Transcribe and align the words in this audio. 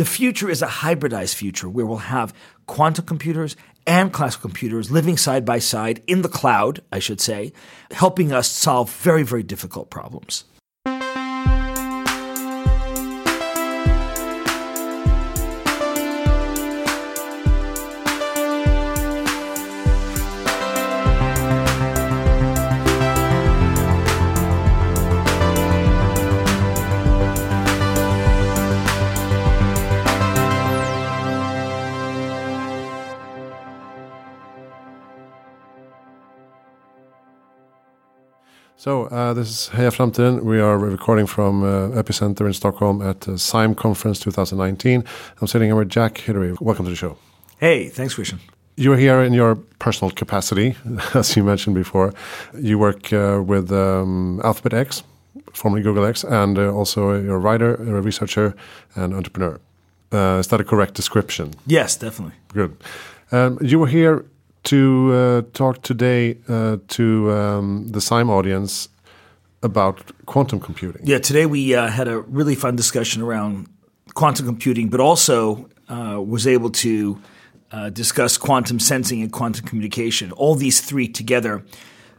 The 0.00 0.06
future 0.06 0.48
is 0.48 0.62
a 0.62 0.66
hybridized 0.66 1.34
future 1.34 1.68
where 1.68 1.84
we'll 1.84 1.98
have 1.98 2.32
quantum 2.64 3.04
computers 3.04 3.54
and 3.86 4.10
classical 4.10 4.48
computers 4.48 4.90
living 4.90 5.18
side 5.18 5.44
by 5.44 5.58
side 5.58 6.02
in 6.06 6.22
the 6.22 6.28
cloud, 6.30 6.80
I 6.90 7.00
should 7.00 7.20
say, 7.20 7.52
helping 7.90 8.32
us 8.32 8.48
solve 8.48 8.90
very, 8.90 9.24
very 9.24 9.42
difficult 9.42 9.90
problems. 9.90 10.44
So 38.80 39.04
uh, 39.08 39.34
this 39.34 39.50
is 39.50 39.68
Heja 39.74 39.90
Framtiden. 39.90 40.42
We 40.42 40.58
are 40.58 40.78
recording 40.78 41.26
from 41.26 41.62
uh, 41.62 42.02
Epicenter 42.02 42.46
in 42.46 42.54
Stockholm 42.54 43.02
at 43.02 43.28
uh, 43.28 43.36
SIME 43.36 43.74
Conference 43.74 44.18
2019. 44.20 45.04
I'm 45.38 45.46
sitting 45.46 45.68
here 45.68 45.76
with 45.76 45.90
Jack 45.90 46.14
Hidary. 46.14 46.58
Welcome 46.62 46.86
to 46.86 46.90
the 46.90 46.96
show. 46.96 47.18
Hey, 47.58 47.90
thanks, 47.90 48.14
Christian. 48.14 48.40
You're 48.76 48.96
here 48.96 49.20
in 49.20 49.34
your 49.34 49.56
personal 49.80 50.10
capacity, 50.10 50.76
as 51.14 51.36
you 51.36 51.44
mentioned 51.44 51.74
before. 51.74 52.14
You 52.58 52.78
work 52.78 53.12
uh, 53.12 53.42
with 53.44 53.70
um, 53.70 54.40
Alphabet 54.42 54.72
X, 54.72 55.02
formerly 55.52 55.82
Google 55.82 56.06
X, 56.06 56.24
and 56.24 56.58
uh, 56.58 56.72
also 56.72 57.20
you're 57.20 57.36
a 57.36 57.38
writer, 57.38 57.74
a 57.74 58.00
researcher, 58.00 58.56
and 58.94 59.12
entrepreneur. 59.12 59.60
Uh, 60.10 60.38
is 60.40 60.46
that 60.46 60.58
a 60.58 60.64
correct 60.64 60.94
description? 60.94 61.52
Yes, 61.66 61.96
definitely. 61.96 62.36
Good. 62.54 62.74
Um, 63.30 63.58
you 63.60 63.78
were 63.78 63.88
here 63.88 64.24
to 64.64 65.12
uh, 65.12 65.42
talk 65.52 65.82
today 65.82 66.38
uh, 66.48 66.78
to 66.88 67.30
um, 67.32 67.88
the 67.88 68.00
SIME 68.00 68.30
audience 68.30 68.88
about 69.62 70.00
quantum 70.26 70.60
computing. 70.60 71.02
Yeah, 71.04 71.18
today 71.18 71.46
we 71.46 71.74
uh, 71.74 71.88
had 71.88 72.08
a 72.08 72.20
really 72.20 72.54
fun 72.54 72.76
discussion 72.76 73.22
around 73.22 73.68
quantum 74.14 74.46
computing, 74.46 74.88
but 74.88 75.00
also 75.00 75.68
was 75.88 76.46
able 76.46 76.70
to 76.70 77.20
discuss 77.92 78.36
quantum 78.36 78.78
sensing 78.78 79.22
and 79.22 79.32
quantum 79.32 79.66
communication. 79.66 80.32
All 80.32 80.54
these 80.54 80.80
three 80.80 81.08
together, 81.08 81.64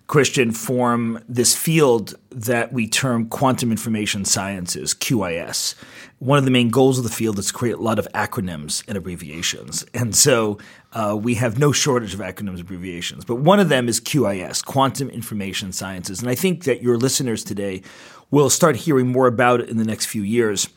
Christian, 0.08 0.52
form 0.52 1.24
this 1.28 1.56
field 1.56 2.16
that 2.32 2.74
we 2.74 2.88
term 2.88 3.28
quantum 3.28 3.72
information 3.72 4.26
sciences, 4.26 4.94
QIS 4.94 5.76
one 6.22 6.38
of 6.38 6.46
the 6.46 6.52
main 6.52 6.70
goals 6.70 7.00
of 7.00 7.04
the 7.04 7.10
field 7.10 7.40
is 7.40 7.48
to 7.48 7.54
create 7.54 7.74
a 7.74 7.82
lot 7.82 7.98
of 7.98 8.08
acronyms 8.14 8.84
and 8.88 8.96
abbreviations. 8.96 9.84
And 9.96 10.16
so 10.16 10.60
uh, 10.94 11.18
we 11.20 11.36
have 11.36 11.58
no 11.58 11.72
shortage 11.72 12.14
of 12.14 12.20
acronyms 12.20 12.50
and 12.50 12.62
abbreviations. 12.62 13.26
But 13.26 13.36
one 13.36 13.60
of 13.60 13.70
them 13.70 13.88
is 13.88 14.00
QIS, 14.02 14.64
Quantum 14.64 15.10
Information 15.10 15.72
Sciences. 15.72 16.22
And 16.22 16.30
I 16.30 16.36
think 16.36 16.66
that 16.66 16.82
your 16.82 16.98
listeners 16.98 17.44
today 17.44 17.82
will 18.30 18.50
start 18.50 18.76
hearing 18.76 19.08
more 19.08 19.28
about 19.28 19.62
it 19.62 19.70
in 19.70 19.78
the 19.78 19.86
next 19.86 20.06
few 20.08 20.22
years 20.22 20.68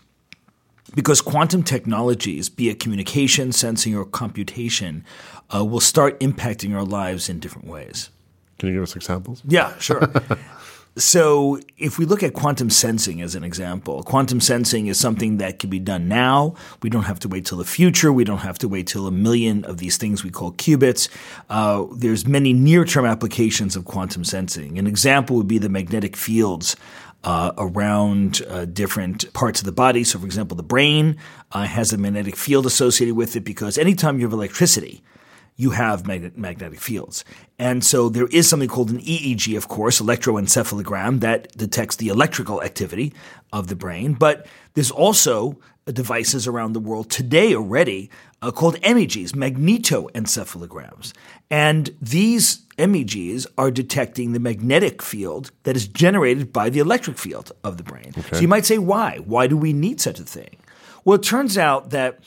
because 0.95 1.21
quantum 1.21 1.63
technologies, 1.63 2.49
be 2.49 2.69
it 2.69 2.79
communication, 2.79 3.53
sensing, 3.53 3.97
or 3.97 4.05
computation, 4.05 5.05
uh, 5.55 5.65
will 5.65 5.81
start 5.81 6.19
impacting 6.21 6.75
our 6.75 6.85
lives 6.85 7.29
in 7.29 7.41
different 7.41 7.67
ways. 7.67 8.11
Can 8.59 8.69
you 8.69 8.77
give 8.77 8.83
us 8.85 8.95
examples? 8.95 9.43
Yeah, 9.47 9.77
sure. 9.79 10.01
So, 10.97 11.59
if 11.77 11.99
we 11.99 12.05
look 12.05 12.23
at 12.23 12.35
quantum 12.35 12.71
sensing 12.71 13.21
as 13.21 13.35
an 13.35 13.43
example, 13.43 14.05
quantum 14.05 14.41
sensing 14.41 14.87
is 14.87 14.99
something 14.99 15.39
that 15.39 15.59
can 15.59 15.69
be 15.69 15.81
done 15.81 16.07
now. 16.07 16.55
We 16.83 16.91
don't 16.91 17.03
have 17.03 17.19
to 17.21 17.29
wait 17.29 17.47
till 17.47 17.59
the 17.59 17.65
future. 17.65 18.13
We 18.13 18.23
don't 18.23 18.39
have 18.39 18.59
to 18.59 18.69
wait 18.69 18.87
till 18.87 19.09
a 19.09 19.11
million 19.11 19.65
of 19.65 19.79
these 19.79 19.97
things 19.97 20.23
we 20.23 20.31
call 20.31 20.53
qubits. 20.53 21.09
Uh, 21.51 21.87
there's 21.97 22.29
many 22.29 22.53
near-term 22.53 23.07
applications 23.07 23.75
of 23.75 23.85
quantum 23.87 24.23
sensing. 24.23 24.79
An 24.79 24.87
example 24.87 25.35
would 25.35 25.49
be 25.49 25.59
the 25.59 25.69
magnetic 25.69 26.15
fields 26.15 26.77
uh, 27.25 27.51
around 27.59 28.43
uh, 28.49 28.65
different 28.65 29.33
parts 29.33 29.59
of 29.61 29.67
the 29.67 29.73
body. 29.73 30.05
So, 30.05 30.21
for 30.21 30.27
example, 30.27 30.57
the 30.57 30.63
brain 30.63 31.17
uh, 31.51 31.65
has 31.65 31.93
a 31.93 31.99
magnetic 31.99 32.37
field 32.37 32.67
associated 32.67 33.17
with 33.17 33.35
it 33.35 33.41
because 33.41 33.79
anytime 33.79 34.21
you 34.21 34.27
have 34.27 34.33
electricity, 34.33 35.03
you 35.57 35.71
have 35.71 36.07
magnetic 36.07 36.81
fields. 36.81 37.25
And 37.59 37.85
so 37.85 38.09
there 38.09 38.27
is 38.27 38.49
something 38.49 38.69
called 38.69 38.91
an 38.91 38.99
EEG, 38.99 39.57
of 39.57 39.69
course, 39.69 40.01
electroencephalogram, 40.01 41.21
that 41.21 41.57
detects 41.57 41.97
the 41.97 42.09
electrical 42.09 42.63
activity 42.63 43.13
of 43.53 43.69
the 43.69 43.77
brain. 43.77 44.15
But 44.15 44.47
there's 44.75 44.91
also 44.91 45.59
devices 45.87 46.47
around 46.47 46.73
the 46.73 46.81
world 46.81 47.11
today 47.11 47.55
already 47.55 48.11
uh, 48.43 48.51
called 48.51 48.81
MEGs, 48.83 49.33
magnetoencephalograms. 49.33 51.13
And 51.51 51.95
these 52.01 52.63
MEGs 52.79 53.47
are 53.57 53.71
detecting 53.71 54.33
the 54.33 54.41
magnetic 54.41 55.03
field 55.03 55.51
that 55.63 55.77
is 55.77 55.87
generated 55.87 56.53
by 56.53 56.69
the 56.69 56.81
electric 56.81 57.19
field 57.19 57.53
of 57.63 57.77
the 57.77 57.83
brain. 57.83 58.13
Okay. 58.17 58.37
So 58.37 58.41
you 58.41 58.49
might 58.49 58.65
say, 58.65 58.79
why? 58.79 59.19
Why 59.19 59.47
do 59.47 59.57
we 59.57 59.73
need 59.73 60.01
such 60.01 60.19
a 60.19 60.25
thing? 60.25 60.57
Well, 61.05 61.17
it 61.17 61.23
turns 61.23 61.59
out 61.59 61.91
that 61.91 62.21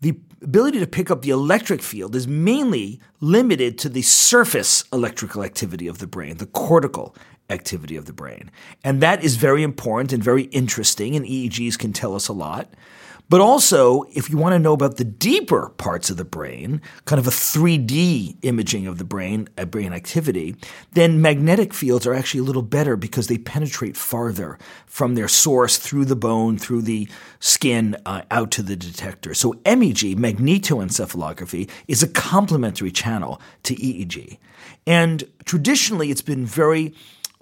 the 0.00 0.18
ability 0.42 0.78
to 0.78 0.86
pick 0.86 1.10
up 1.10 1.22
the 1.22 1.30
electric 1.30 1.82
field 1.82 2.14
is 2.14 2.28
mainly 2.28 3.00
limited 3.20 3.78
to 3.78 3.88
the 3.88 4.02
surface 4.02 4.84
electrical 4.92 5.42
activity 5.42 5.88
of 5.88 5.98
the 5.98 6.06
brain, 6.06 6.36
the 6.36 6.46
cortical 6.46 7.16
activity 7.50 7.96
of 7.96 8.04
the 8.04 8.12
brain. 8.12 8.50
And 8.84 9.00
that 9.00 9.24
is 9.24 9.36
very 9.36 9.62
important 9.62 10.12
and 10.12 10.22
very 10.22 10.44
interesting, 10.44 11.16
and 11.16 11.26
EEGs 11.26 11.78
can 11.78 11.92
tell 11.92 12.14
us 12.14 12.28
a 12.28 12.32
lot. 12.32 12.72
But 13.30 13.42
also, 13.42 14.04
if 14.14 14.30
you 14.30 14.38
want 14.38 14.54
to 14.54 14.58
know 14.58 14.72
about 14.72 14.96
the 14.96 15.04
deeper 15.04 15.68
parts 15.76 16.08
of 16.08 16.16
the 16.16 16.24
brain, 16.24 16.80
kind 17.04 17.18
of 17.18 17.26
a 17.26 17.30
3D 17.30 18.38
imaging 18.40 18.86
of 18.86 18.96
the 18.96 19.04
brain, 19.04 19.48
a 19.58 19.66
brain 19.66 19.92
activity, 19.92 20.56
then 20.92 21.20
magnetic 21.20 21.74
fields 21.74 22.06
are 22.06 22.14
actually 22.14 22.40
a 22.40 22.44
little 22.44 22.62
better 22.62 22.96
because 22.96 23.26
they 23.26 23.36
penetrate 23.36 23.98
farther 23.98 24.58
from 24.86 25.14
their 25.14 25.28
source 25.28 25.76
through 25.76 26.06
the 26.06 26.16
bone, 26.16 26.56
through 26.56 26.82
the 26.82 27.06
skin, 27.38 27.96
uh, 28.06 28.22
out 28.30 28.50
to 28.52 28.62
the 28.62 28.76
detector. 28.76 29.34
So 29.34 29.52
MEG, 29.66 30.16
magnetoencephalography, 30.16 31.68
is 31.86 32.02
a 32.02 32.08
complementary 32.08 32.90
channel 32.90 33.42
to 33.64 33.74
EEG. 33.74 34.38
And 34.86 35.24
traditionally, 35.44 36.10
it's 36.10 36.22
been 36.22 36.46
very 36.46 36.94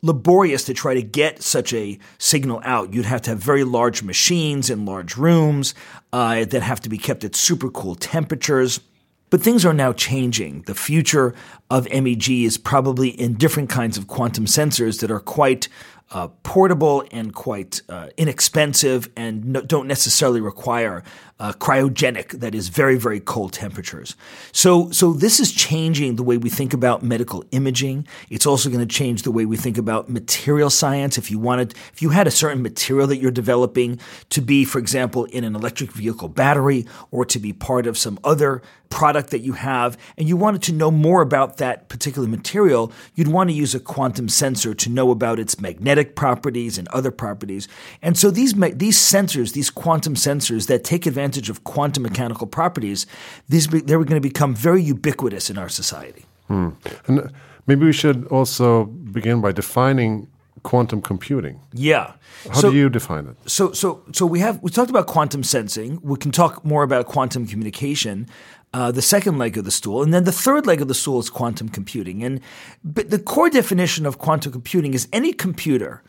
laborious 0.02 0.64
to 0.64 0.74
try 0.74 0.94
to 0.94 1.02
get 1.02 1.42
such 1.42 1.72
a 1.72 1.98
signal 2.18 2.60
out. 2.64 2.92
You'd 2.92 3.06
have 3.06 3.22
to 3.22 3.30
have 3.30 3.38
very 3.38 3.64
large 3.64 4.02
machines 4.02 4.70
in 4.70 4.84
large 4.84 5.16
rooms 5.16 5.74
uh, 6.12 6.44
that 6.44 6.62
have 6.62 6.80
to 6.82 6.88
be 6.88 6.98
kept 6.98 7.24
at 7.24 7.34
super 7.34 7.70
cool 7.70 7.94
temperatures. 7.94 8.80
But 9.28 9.42
things 9.42 9.64
are 9.64 9.74
now 9.74 9.92
changing. 9.92 10.62
The 10.62 10.74
future 10.74 11.34
of 11.68 11.88
MEG 11.90 12.30
is 12.30 12.58
probably 12.58 13.08
in 13.08 13.34
different 13.34 13.68
kinds 13.68 13.98
of 13.98 14.06
quantum 14.06 14.46
sensors 14.46 15.00
that 15.00 15.10
are 15.10 15.18
quite 15.18 15.68
uh, 16.12 16.28
portable 16.44 17.04
and 17.10 17.34
quite 17.34 17.82
uh, 17.88 18.08
inexpensive 18.16 19.10
and 19.16 19.44
no, 19.44 19.60
don't 19.60 19.88
necessarily 19.88 20.40
require 20.40 21.02
uh, 21.38 21.52
cryogenic, 21.52 22.30
that 22.40 22.54
is, 22.54 22.68
very, 22.68 22.96
very 22.96 23.20
cold 23.20 23.52
temperatures. 23.52 24.16
So, 24.52 24.90
so 24.90 25.12
this 25.12 25.38
is 25.38 25.52
changing 25.52 26.16
the 26.16 26.22
way 26.22 26.38
we 26.38 26.48
think 26.48 26.72
about 26.72 27.02
medical 27.02 27.44
imaging. 27.50 28.06
It's 28.30 28.46
also 28.46 28.70
going 28.70 28.86
to 28.86 28.94
change 28.94 29.22
the 29.22 29.30
way 29.30 29.44
we 29.44 29.56
think 29.56 29.76
about 29.76 30.08
material 30.08 30.70
science. 30.70 31.18
If 31.18 31.30
you 31.30 31.38
wanted, 31.38 31.74
if 31.92 32.00
you 32.00 32.10
had 32.10 32.26
a 32.26 32.30
certain 32.30 32.62
material 32.62 33.06
that 33.08 33.18
you're 33.18 33.30
developing 33.30 33.98
to 34.30 34.40
be, 34.40 34.64
for 34.64 34.78
example, 34.78 35.24
in 35.26 35.44
an 35.44 35.54
electric 35.54 35.92
vehicle 35.92 36.28
battery 36.28 36.86
or 37.10 37.26
to 37.26 37.38
be 37.38 37.52
part 37.52 37.86
of 37.86 37.98
some 37.98 38.18
other 38.24 38.62
product 38.88 39.30
that 39.30 39.40
you 39.40 39.52
have, 39.52 39.98
and 40.16 40.28
you 40.28 40.36
wanted 40.36 40.62
to 40.62 40.72
know 40.72 40.90
more 40.90 41.20
about 41.20 41.58
that 41.58 41.88
particular 41.88 42.28
material, 42.28 42.92
you'd 43.14 43.28
want 43.28 43.50
to 43.50 43.54
use 43.54 43.74
a 43.74 43.80
quantum 43.80 44.28
sensor 44.28 44.72
to 44.72 44.88
know 44.88 45.10
about 45.10 45.38
its 45.38 45.60
magnetic 45.60 45.95
properties 46.04 46.78
and 46.78 46.86
other 46.88 47.10
properties. 47.10 47.68
And 48.02 48.18
so 48.18 48.30
these, 48.30 48.52
these 48.54 48.98
sensors, 48.98 49.52
these 49.52 49.70
quantum 49.70 50.14
sensors 50.14 50.66
that 50.66 50.84
take 50.84 51.06
advantage 51.06 51.26
advantage 51.26 51.50
of 51.50 51.64
quantum 51.64 52.02
mechanical 52.02 52.46
properties, 52.46 53.06
these 53.48 53.66
they're 53.68 54.04
going 54.04 54.20
to 54.22 54.28
become 54.28 54.54
very 54.54 54.82
ubiquitous 54.82 55.50
in 55.50 55.58
our 55.58 55.68
society. 55.68 56.24
Hmm. 56.48 56.70
And 57.06 57.32
maybe 57.66 57.84
we 57.84 57.92
should 57.92 58.26
also 58.26 58.84
begin 58.84 59.40
by 59.40 59.52
defining 59.52 60.28
quantum 60.62 61.00
computing. 61.00 61.60
Yeah. 61.72 62.14
How 62.48 62.60
so, 62.60 62.70
do 62.70 62.76
you 62.76 62.88
define 62.88 63.26
it? 63.26 63.36
So 63.50 63.72
so 63.72 64.02
so 64.12 64.26
we 64.26 64.40
have 64.40 64.62
we 64.62 64.70
talked 64.70 64.90
about 64.90 65.06
quantum 65.06 65.42
sensing. 65.42 66.00
We 66.02 66.16
can 66.16 66.32
talk 66.32 66.64
more 66.64 66.82
about 66.82 67.06
quantum 67.06 67.46
communication. 67.46 68.26
Uh, 68.74 68.92
the 68.92 69.00
second 69.00 69.38
leg 69.38 69.56
of 69.56 69.64
the 69.64 69.70
stool, 69.70 70.02
and 70.02 70.12
then 70.12 70.24
the 70.24 70.32
third 70.32 70.66
leg 70.66 70.82
of 70.82 70.88
the 70.88 70.94
stool 70.94 71.18
is 71.18 71.30
quantum 71.30 71.68
computing. 71.68 72.22
And 72.22 72.40
but 72.84 73.08
the 73.08 73.18
core 73.18 73.48
definition 73.48 74.04
of 74.04 74.18
quantum 74.18 74.52
computing 74.52 74.92
is 74.92 75.08
any 75.12 75.32
computer 75.32 76.02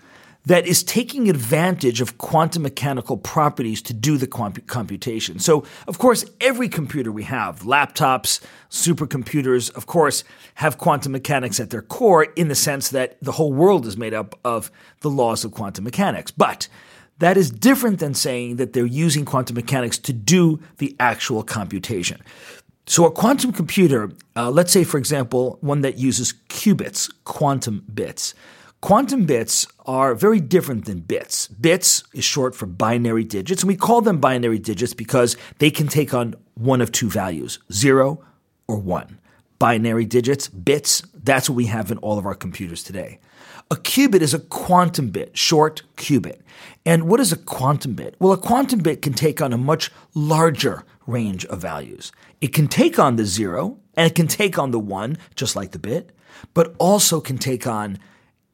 that 0.47 0.65
is 0.65 0.81
taking 0.81 1.29
advantage 1.29 1.99
of 1.99 2.17
quantum 2.17 2.63
mechanical 2.63 3.17
properties 3.17 3.81
to 3.81 3.93
do 3.93 4.17
the 4.17 4.27
computation. 4.27 5.39
So, 5.39 5.65
of 5.87 5.97
course, 5.97 6.23
every 6.39 6.69
computer 6.69 7.11
we 7.11 7.23
have, 7.23 7.63
laptops, 7.63 8.39
supercomputers, 8.69 9.75
of 9.75 9.87
course, 9.87 10.23
have 10.55 10.77
quantum 10.77 11.11
mechanics 11.11 11.59
at 11.59 11.69
their 11.69 11.81
core 11.81 12.23
in 12.37 12.47
the 12.47 12.55
sense 12.55 12.89
that 12.91 13.17
the 13.21 13.33
whole 13.33 13.51
world 13.51 13.85
is 13.85 13.97
made 13.97 14.13
up 14.13 14.39
of 14.45 14.71
the 15.01 15.09
laws 15.09 15.43
of 15.43 15.51
quantum 15.51 15.83
mechanics. 15.83 16.31
But 16.31 16.69
that 17.19 17.37
is 17.37 17.49
different 17.49 17.99
than 17.99 18.13
saying 18.13 18.57
that 18.57 18.73
they're 18.73 18.85
using 18.85 19.25
quantum 19.25 19.55
mechanics 19.55 19.97
to 19.99 20.13
do 20.13 20.59
the 20.77 20.95
actual 20.99 21.43
computation. 21.43 22.21
So, 22.85 23.05
a 23.05 23.11
quantum 23.11 23.51
computer, 23.51 24.11
uh, 24.35 24.49
let's 24.49 24.71
say, 24.71 24.85
for 24.85 24.97
example, 24.97 25.57
one 25.61 25.81
that 25.81 25.97
uses 25.97 26.33
qubits, 26.47 27.11
quantum 27.25 27.83
bits. 27.93 28.33
Quantum 28.79 29.25
bits 29.25 29.67
are 29.85 30.13
very 30.13 30.39
different 30.39 30.85
than 30.85 30.99
bits. 30.99 31.47
Bits 31.47 32.03
is 32.13 32.23
short 32.23 32.55
for 32.55 32.65
binary 32.65 33.23
digits, 33.23 33.63
and 33.63 33.67
we 33.67 33.75
call 33.75 34.01
them 34.01 34.19
binary 34.19 34.59
digits 34.59 34.93
because 34.93 35.35
they 35.57 35.71
can 35.71 35.87
take 35.87 36.13
on 36.13 36.35
one 36.53 36.79
of 36.79 36.91
two 36.91 37.09
values 37.09 37.59
zero 37.73 38.23
or 38.67 38.77
one. 38.77 39.19
Binary 39.59 40.05
digits, 40.05 40.47
bits, 40.47 41.01
that's 41.13 41.49
what 41.49 41.55
we 41.55 41.65
have 41.65 41.91
in 41.91 41.97
all 41.97 42.17
of 42.17 42.25
our 42.25 42.35
computers 42.35 42.83
today. 42.83 43.19
A 43.69 43.75
qubit 43.75 44.21
is 44.21 44.33
a 44.33 44.39
quantum 44.39 45.09
bit, 45.09 45.37
short 45.37 45.83
qubit. 45.97 46.39
And 46.85 47.03
what 47.03 47.19
is 47.19 47.33
a 47.33 47.37
quantum 47.37 47.95
bit? 47.95 48.15
Well, 48.19 48.31
a 48.31 48.37
quantum 48.37 48.79
bit 48.79 49.01
can 49.01 49.13
take 49.13 49.41
on 49.41 49.51
a 49.51 49.57
much 49.57 49.91
larger 50.13 50.85
range 51.05 51.45
of 51.45 51.61
values. 51.61 52.13
It 52.39 52.53
can 52.53 52.69
take 52.69 52.97
on 52.97 53.17
the 53.17 53.25
zero 53.25 53.77
and 53.95 54.09
it 54.09 54.15
can 54.15 54.27
take 54.27 54.57
on 54.57 54.71
the 54.71 54.79
one, 54.79 55.17
just 55.35 55.55
like 55.55 55.71
the 55.71 55.79
bit, 55.79 56.11
but 56.53 56.75
also 56.79 57.19
can 57.19 57.37
take 57.37 57.67
on 57.67 57.99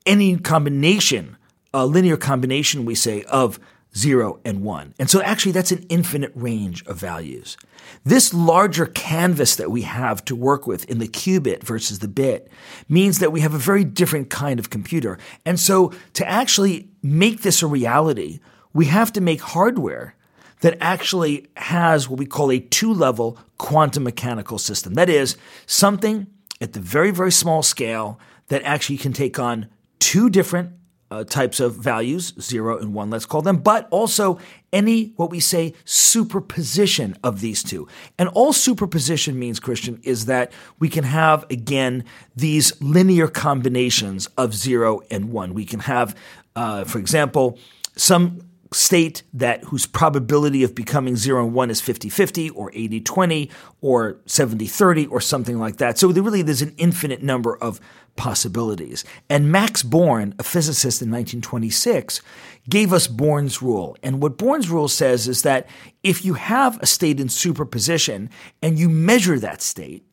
any 0.05 0.37
combination, 0.37 1.37
a 1.73 1.85
linear 1.85 2.17
combination, 2.17 2.83
we 2.83 2.95
say, 2.95 3.23
of 3.23 3.59
zero 3.95 4.39
and 4.43 4.61
one. 4.61 4.93
And 4.99 5.09
so 5.09 5.21
actually 5.21 5.51
that's 5.51 5.71
an 5.71 5.85
infinite 5.89 6.31
range 6.35 6.85
of 6.85 6.97
values. 6.97 7.57
This 8.03 8.33
larger 8.33 8.85
canvas 8.85 9.55
that 9.55 9.71
we 9.71 9.83
have 9.83 10.23
to 10.25 10.35
work 10.35 10.65
with 10.65 10.89
in 10.89 10.99
the 10.99 11.07
qubit 11.07 11.63
versus 11.63 11.99
the 11.99 12.07
bit 12.07 12.51
means 12.89 13.19
that 13.19 13.31
we 13.31 13.41
have 13.41 13.53
a 13.53 13.59
very 13.59 13.83
different 13.83 14.29
kind 14.29 14.59
of 14.59 14.69
computer. 14.69 15.17
And 15.45 15.59
so 15.59 15.93
to 16.13 16.27
actually 16.27 16.89
make 17.01 17.41
this 17.41 17.61
a 17.61 17.67
reality, 17.67 18.39
we 18.73 18.85
have 18.85 19.13
to 19.13 19.21
make 19.21 19.41
hardware 19.41 20.15
that 20.61 20.77
actually 20.79 21.47
has 21.57 22.07
what 22.07 22.17
we 22.17 22.25
call 22.25 22.49
a 22.51 22.59
two 22.59 22.93
level 22.93 23.37
quantum 23.57 24.03
mechanical 24.03 24.57
system. 24.57 24.93
That 24.93 25.09
is, 25.09 25.37
something 25.65 26.27
at 26.61 26.73
the 26.73 26.79
very, 26.79 27.11
very 27.11 27.31
small 27.31 27.61
scale 27.61 28.19
that 28.47 28.63
actually 28.63 28.97
can 28.97 29.13
take 29.13 29.37
on 29.37 29.67
two 29.99 30.29
different 30.29 30.71
uh, 31.13 31.23
types 31.23 31.59
of 31.59 31.75
values, 31.75 32.33
zero 32.41 32.77
and 32.79 32.95
one, 32.95 33.11
let's 33.11 33.25
call 33.27 33.43
them, 33.43 33.57
but 33.57 33.87
also 33.91 34.39
any, 34.71 35.13
what 35.15 35.29
we 35.29 35.39
say, 35.39 35.73
superposition 35.85 37.15
of 37.23 37.39
these 37.39 37.61
two. 37.61 37.87
And 38.17 38.29
all 38.29 38.51
superposition 38.51 39.37
means, 39.37 39.59
Christian, 39.59 39.99
is 40.03 40.25
that 40.25 40.51
we 40.79 40.89
can 40.89 41.03
have, 41.03 41.45
again, 41.51 42.03
these 42.35 42.81
linear 42.81 43.27
combinations 43.27 44.25
of 44.37 44.55
zero 44.55 45.01
and 45.11 45.31
one. 45.31 45.53
We 45.53 45.65
can 45.65 45.81
have, 45.81 46.15
uh, 46.55 46.83
for 46.85 46.97
example, 46.97 47.59
some 47.95 48.41
state 48.73 49.23
that 49.33 49.63
whose 49.65 49.85
probability 49.85 50.63
of 50.63 50.75
becoming 50.75 51.15
0 51.15 51.45
and 51.45 51.53
1 51.53 51.69
is 51.69 51.81
50-50 51.81 52.51
or 52.55 52.71
80-20 52.71 53.51
or 53.81 54.15
70-30 54.25 55.09
or 55.11 55.21
something 55.21 55.59
like 55.59 55.77
that. 55.77 55.97
So 55.97 56.11
there 56.11 56.23
really 56.23 56.41
there's 56.41 56.61
an 56.61 56.75
infinite 56.77 57.23
number 57.23 57.55
of 57.57 57.79
possibilities. 58.15 59.03
And 59.29 59.51
Max 59.51 59.83
Born, 59.83 60.35
a 60.37 60.43
physicist 60.43 61.01
in 61.01 61.09
1926, 61.09 62.21
gave 62.69 62.93
us 62.93 63.07
Born's 63.07 63.61
rule. 63.61 63.97
And 64.03 64.21
what 64.21 64.37
Born's 64.37 64.69
rule 64.69 64.87
says 64.87 65.27
is 65.27 65.41
that 65.41 65.67
if 66.03 66.23
you 66.23 66.35
have 66.35 66.79
a 66.81 66.85
state 66.85 67.19
in 67.19 67.29
superposition 67.29 68.29
and 68.61 68.77
you 68.77 68.89
measure 68.89 69.39
that 69.39 69.61
state, 69.61 70.05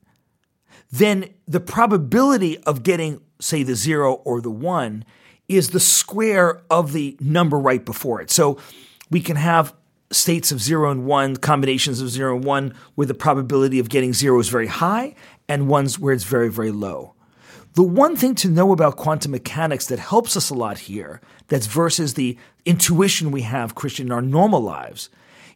then 0.90 1.30
the 1.46 1.60
probability 1.60 2.58
of 2.64 2.82
getting, 2.82 3.20
say, 3.40 3.62
the 3.62 3.74
zero 3.74 4.14
or 4.14 4.40
the 4.40 4.50
one 4.50 5.04
is 5.50 5.70
the 5.70 5.80
square 5.80 6.62
of 6.70 6.92
the 6.92 7.16
number 7.18 7.58
right 7.58 7.84
before 7.84 8.20
it. 8.20 8.30
So 8.30 8.58
we 9.10 9.20
can 9.20 9.36
have 9.36 9.74
states 10.12 10.52
of 10.52 10.60
zero 10.60 10.90
and 10.90 11.04
one, 11.04 11.36
combinations 11.36 12.00
of 12.00 12.08
zero 12.08 12.36
and 12.36 12.44
one, 12.44 12.74
where 12.94 13.06
the 13.06 13.14
probability 13.14 13.80
of 13.80 13.88
getting 13.88 14.12
zero 14.12 14.38
is 14.38 14.48
very 14.48 14.68
high, 14.68 15.14
and 15.48 15.68
ones 15.68 15.98
where 15.98 16.14
it's 16.14 16.24
very, 16.24 16.50
very 16.50 16.70
low. 16.70 17.14
The 17.74 17.82
one 17.82 18.16
thing 18.16 18.34
to 18.36 18.48
know 18.48 18.72
about 18.72 18.96
quantum 18.96 19.32
mechanics 19.32 19.86
that 19.88 19.98
helps 19.98 20.36
us 20.36 20.50
a 20.50 20.54
lot 20.54 20.78
here, 20.78 21.20
that's 21.48 21.66
versus 21.66 22.14
the 22.14 22.38
intuition 22.64 23.32
we 23.32 23.42
have, 23.42 23.74
Christian, 23.74 24.06
in 24.06 24.12
our 24.12 24.22
normal 24.22 24.60
lives, 24.60 25.10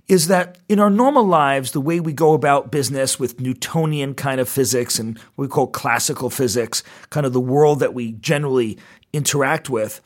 is 0.07 0.27
that 0.27 0.59
in 0.69 0.79
our 0.81 0.91
normal 0.91 1.25
lives, 1.25 1.73
the 1.73 1.81
way 1.81 1.99
we 1.99 2.13
go 2.13 2.35
about 2.35 2.71
business 2.71 3.19
with 3.19 3.41
Newtonian 3.41 4.15
kind 4.15 4.41
of 4.41 4.49
physics 4.49 4.99
and 4.99 5.19
what 5.35 5.45
we 5.45 5.49
call 5.49 5.67
classical 5.67 6.31
physics, 6.31 6.83
kind 7.11 7.25
of 7.27 7.33
the 7.33 7.41
world 7.41 7.81
that 7.81 7.95
we 7.95 8.13
generally 8.13 8.79
interact 9.15 9.71
with, 9.71 10.01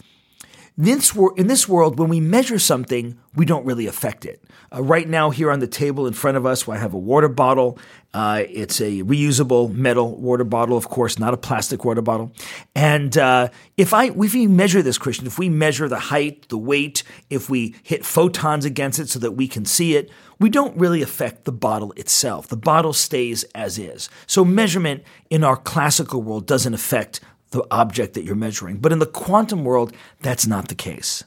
this 0.80 1.12
in 1.36 1.48
this 1.48 1.68
world, 1.68 1.98
when 1.98 2.08
we 2.08 2.20
measure 2.20 2.58
something, 2.60 3.18
we 3.34 3.44
don't 3.44 3.66
really 3.66 3.88
affect 3.88 4.24
it. 4.24 4.40
Uh, 4.72 4.80
right 4.80 5.08
now, 5.08 5.30
here 5.30 5.50
on 5.50 5.58
the 5.58 5.66
table 5.66 6.06
in 6.06 6.12
front 6.12 6.36
of 6.36 6.46
us, 6.46 6.68
I 6.68 6.76
have 6.76 6.94
a 6.94 6.98
water 6.98 7.28
bottle. 7.28 7.78
Uh, 8.14 8.44
it's 8.48 8.80
a 8.80 9.02
reusable 9.02 9.72
metal 9.72 10.16
water 10.16 10.44
bottle, 10.44 10.76
of 10.76 10.88
course, 10.88 11.18
not 11.18 11.34
a 11.34 11.36
plastic 11.36 11.84
water 11.84 12.00
bottle. 12.00 12.30
And 12.76 13.18
uh, 13.18 13.48
if 13.76 13.92
I, 13.92 14.10
if 14.10 14.34
we 14.34 14.46
measure 14.46 14.80
this, 14.80 14.98
Christian, 14.98 15.26
if 15.26 15.36
we 15.36 15.48
measure 15.48 15.88
the 15.88 15.98
height, 15.98 16.48
the 16.48 16.58
weight, 16.58 17.02
if 17.28 17.50
we 17.50 17.74
hit 17.82 18.06
photons 18.06 18.64
against 18.64 19.00
it 19.00 19.08
so 19.08 19.18
that 19.18 19.32
we 19.32 19.48
can 19.48 19.64
see 19.64 19.96
it, 19.96 20.10
we 20.38 20.48
don't 20.48 20.76
really 20.76 21.02
affect 21.02 21.44
the 21.44 21.52
bottle 21.52 21.90
itself. 21.96 22.46
The 22.46 22.56
bottle 22.56 22.92
stays 22.92 23.42
as 23.52 23.78
is. 23.78 24.08
So 24.28 24.44
measurement 24.44 25.02
in 25.28 25.42
our 25.42 25.56
classical 25.56 26.22
world 26.22 26.46
doesn't 26.46 26.74
affect 26.74 27.18
the 27.50 27.64
object 27.70 28.14
that 28.14 28.24
you're 28.24 28.34
measuring. 28.34 28.78
But 28.78 28.92
in 28.92 28.98
the 28.98 29.06
quantum 29.06 29.64
world, 29.64 29.94
that's 30.20 30.46
not 30.46 30.68
the 30.68 30.74
case. 30.74 31.24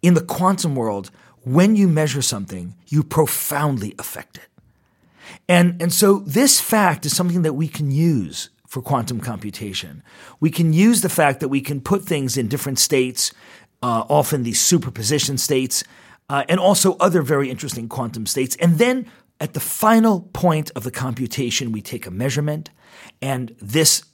In 0.00 0.14
the 0.14 0.24
quantum 0.24 0.74
world, 0.74 1.10
when 1.44 1.76
you 1.76 1.88
measure 1.88 2.22
something, 2.22 2.74
you 2.88 3.02
profoundly 3.02 3.94
affect 3.98 4.38
it. 4.38 4.48
And, 5.48 5.80
and 5.80 5.92
so 5.92 6.20
this 6.20 6.60
fact 6.60 7.06
is 7.06 7.16
something 7.16 7.42
that 7.42 7.54
we 7.54 7.68
can 7.68 7.90
use 7.90 8.50
for 8.66 8.80
quantum 8.80 9.20
computation. 9.20 10.02
We 10.40 10.50
can 10.50 10.72
use 10.72 11.02
the 11.02 11.08
fact 11.08 11.40
that 11.40 11.48
we 11.48 11.60
can 11.60 11.80
put 11.80 12.04
things 12.04 12.36
in 12.36 12.48
different 12.48 12.78
states, 12.78 13.32
uh, 13.82 14.04
often 14.08 14.44
these 14.44 14.60
superposition 14.60 15.38
states, 15.38 15.84
uh, 16.28 16.44
and 16.48 16.58
also 16.58 16.96
other 16.98 17.22
very 17.22 17.50
interesting 17.50 17.88
quantum 17.88 18.26
states. 18.26 18.56
And 18.56 18.78
then 18.78 19.06
at 19.40 19.52
the 19.52 19.60
final 19.60 20.22
point 20.32 20.70
of 20.74 20.84
the 20.84 20.90
computation, 20.90 21.72
we 21.72 21.82
take 21.82 22.06
a 22.06 22.10
measurement, 22.10 22.70
and 23.20 23.54
this 23.60 24.04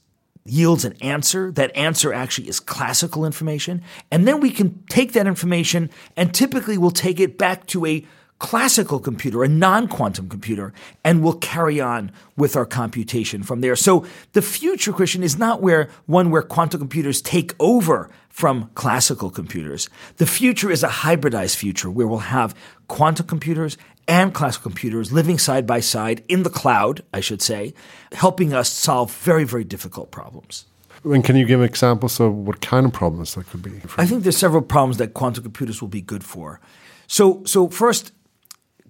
yields 0.51 0.85
an 0.85 0.95
answer. 1.01 1.51
That 1.53 1.75
answer 1.77 2.13
actually 2.13 2.49
is 2.49 2.61
classical 2.61 3.25
information. 3.25 3.83
And 4.11 4.27
then 4.27 4.41
we 4.41 4.51
can 4.51 4.83
take 4.89 5.13
that 5.13 5.27
information 5.27 5.91
and 6.17 6.35
typically 6.35 6.79
we'll 6.79 6.91
take 6.91 7.21
it 7.21 7.39
back 7.39 7.67
to 7.69 7.87
a 7.87 8.07
classical 8.39 9.01
computer, 9.01 9.43
a 9.43 9.49
non 9.49 9.89
quantum 9.89 10.29
computer, 10.29 10.73
and 11.05 11.23
we'll 11.23 11.35
carry 11.35 11.81
on 11.81 12.11
with 12.37 12.57
our 12.57 12.67
computation 12.67 13.43
from 13.43 13.61
there. 13.61 13.77
So 13.77 14.07
the 14.33 14.43
future, 14.43 14.93
Christian, 14.93 15.23
is 15.23 15.39
not 15.39 15.61
where 15.61 15.91
one 16.07 16.31
where 16.31 16.43
quantum 16.43 16.81
computers 16.81 17.21
take 17.21 17.55
over 17.59 18.11
from 18.29 18.71
classical 18.75 19.31
computers. 19.31 19.91
The 20.17 20.27
future 20.27 20.71
is 20.71 20.85
a 20.85 20.89
hybridized 20.89 21.57
future 21.57 21.91
where 21.91 22.07
we'll 22.07 22.19
have 22.19 22.55
quantum 22.87 23.27
computers 23.27 23.77
and 24.09 24.33
classical 24.33 24.71
computers 24.71 25.13
living 25.13 25.39
side 25.39 25.67
by 25.67 25.81
side 25.81 26.25
in 26.27 26.43
the 26.43 26.51
cloud, 26.51 27.05
I 27.13 27.21
should 27.21 27.43
say, 27.43 27.75
helping 28.13 28.55
us 28.55 28.71
solve 28.71 29.13
very, 29.13 29.45
very 29.45 29.65
difficult 29.65 30.11
problems. 30.11 30.65
And 31.05 31.23
can 31.23 31.37
you 31.37 31.45
give 31.45 31.63
examples 31.63 32.19
of 32.19 32.35
what 32.35 32.61
kind 32.61 32.87
of 32.87 32.93
problems 32.93 33.35
that 33.35 33.47
could 33.49 33.63
be? 33.63 33.81
I 33.97 34.07
think 34.07 34.25
there's 34.25 34.37
several 34.37 34.63
problems 34.63 34.97
that 34.97 35.15
quantum 35.15 35.45
computers 35.45 35.81
will 35.81 35.89
be 35.89 36.01
good 36.01 36.25
for. 36.25 36.61
So, 37.07 37.45
so 37.45 37.69
first, 37.69 38.13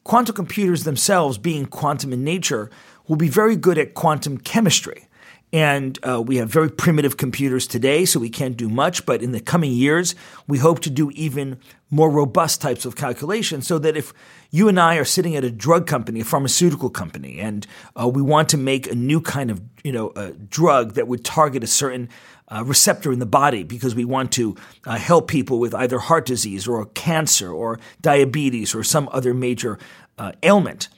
quantum 0.05 0.35
computers 0.35 0.85
themselves, 0.85 1.37
being 1.37 1.67
quantum 1.67 2.13
in 2.13 2.25
nature, 2.25 2.71
will 3.09 3.17
be 3.17 3.29
very 3.29 3.57
good 3.57 3.77
at 3.77 3.95
quantum 3.95 4.39
chemistry. 4.39 5.08
And 5.53 5.99
uh, 6.07 6.21
we 6.21 6.37
have 6.37 6.51
very 6.51 6.71
primitive 6.71 7.17
computers 7.17 7.67
today, 7.67 8.05
so 8.05 8.21
we 8.21 8.29
can't 8.29 8.57
do 8.57 8.69
much. 8.69 9.07
But 9.07 9.23
in 9.23 9.33
the 9.33 9.41
coming 9.41 9.73
years, 9.73 10.15
we 10.47 10.59
hope 10.59 10.81
to 10.81 10.91
do 10.91 11.11
even 11.13 11.59
more 11.91 12.11
robust 12.11 12.61
types 12.61 12.85
of 12.85 12.97
calculations 12.97 13.67
so 13.67 13.79
that 13.79 13.97
if 13.97 14.13
you 14.51 14.69
and 14.69 14.79
I 14.79 14.97
are 14.97 15.07
sitting 15.07 15.37
at 15.37 15.45
a 15.45 15.51
drug 15.51 15.87
company, 15.87 16.21
a 16.21 16.25
pharmaceutical 16.25 16.91
company, 16.91 17.39
and 17.39 17.67
uh, 17.99 18.07
we 18.07 18.21
want 18.21 18.51
to 18.51 18.59
make 18.59 18.91
a 18.91 18.95
new 18.95 19.23
kind 19.23 19.51
of 19.51 19.63
you 19.83 19.93
know 19.93 20.11
drug 20.51 20.95
that 20.95 21.09
would 21.09 21.25
target 21.25 21.65
a 21.65 21.67
certain 21.67 22.11
uh, 22.49 22.65
receptor 22.65 23.13
in 23.13 23.19
the 23.19 23.27
body 23.27 23.63
because 23.63 23.95
we 23.95 24.05
want 24.05 24.33
to 24.33 24.57
uh, 24.87 24.97
help 24.97 25.29
people 25.29 25.59
with 25.59 25.75
either 25.75 25.99
heart 25.99 26.27
disease 26.27 26.67
or 26.67 26.85
cancer 26.87 27.53
or 27.53 27.79
diabetes 28.01 28.75
or 28.75 28.83
some 28.83 29.09
other 29.13 29.35
major 29.35 29.79
uh, 30.19 30.33
ailment 30.43 30.89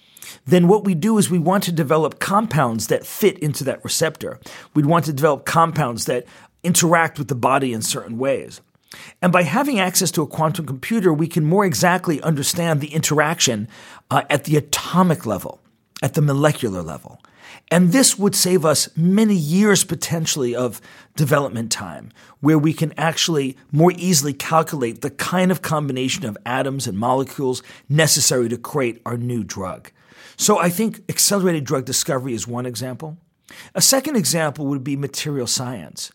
then 0.46 0.68
what 0.68 0.84
we 0.84 0.94
do 0.94 1.18
is 1.18 1.30
we 1.30 1.38
want 1.38 1.64
to 1.64 1.72
develop 1.72 2.18
compounds 2.18 2.87
that 2.87 3.06
fit 3.06 3.38
into 3.38 3.64
that 3.64 3.84
receptor. 3.84 4.38
We'd 4.75 4.87
want 4.87 5.04
to 5.06 5.12
develop 5.12 5.44
compounds 5.44 6.04
that 6.06 6.26
interact 6.62 7.18
with 7.18 7.28
the 7.28 7.34
body 7.34 7.72
in 7.72 7.82
certain 7.82 8.18
ways. 8.18 8.60
And 9.22 9.32
by 9.32 9.42
having 9.42 9.78
access 9.78 10.10
to 10.12 10.22
a 10.22 10.26
quantum 10.26 10.66
computer, 10.66 11.12
we 11.12 11.28
can 11.28 11.44
more 11.44 11.64
exactly 11.64 12.20
understand 12.22 12.80
the 12.80 12.92
interaction 12.94 13.68
uh, 14.10 14.22
at 14.28 14.44
the 14.44 14.56
atomic 14.56 15.26
level. 15.26 15.60
at 16.02 16.14
the 16.14 16.22
molecular 16.22 16.82
level. 16.82 17.20
And 17.70 17.92
this 17.92 18.18
would 18.18 18.34
save 18.34 18.64
us 18.64 18.88
many 18.96 19.34
years 19.34 19.84
potentially 19.84 20.54
of 20.54 20.80
development 21.14 21.70
time, 21.70 22.10
where 22.40 22.58
we 22.58 22.72
can 22.72 22.92
actually 22.96 23.56
more 23.70 23.92
easily 23.96 24.32
calculate 24.32 25.02
the 25.02 25.10
kind 25.10 25.50
of 25.50 25.62
combination 25.62 26.25
of 26.25 26.38
atoms 26.46 26.87
and 26.87 26.99
molecules 26.99 27.62
necessary 27.88 28.49
to 28.49 28.56
create 28.56 29.00
our 29.04 29.16
new 29.16 29.44
drug. 29.44 29.90
So 30.40 30.59
I 30.59 30.70
think 30.70 31.02
accelerated 31.11 31.64
drug 31.64 31.85
discovery 31.85 32.32
is 32.32 32.49
one 32.49 32.64
example. 32.64 33.18
A 33.75 33.82
second 33.82 34.16
example 34.16 34.64
would 34.68 34.82
be 34.82 34.97
material 34.97 35.47
science. 35.47 36.12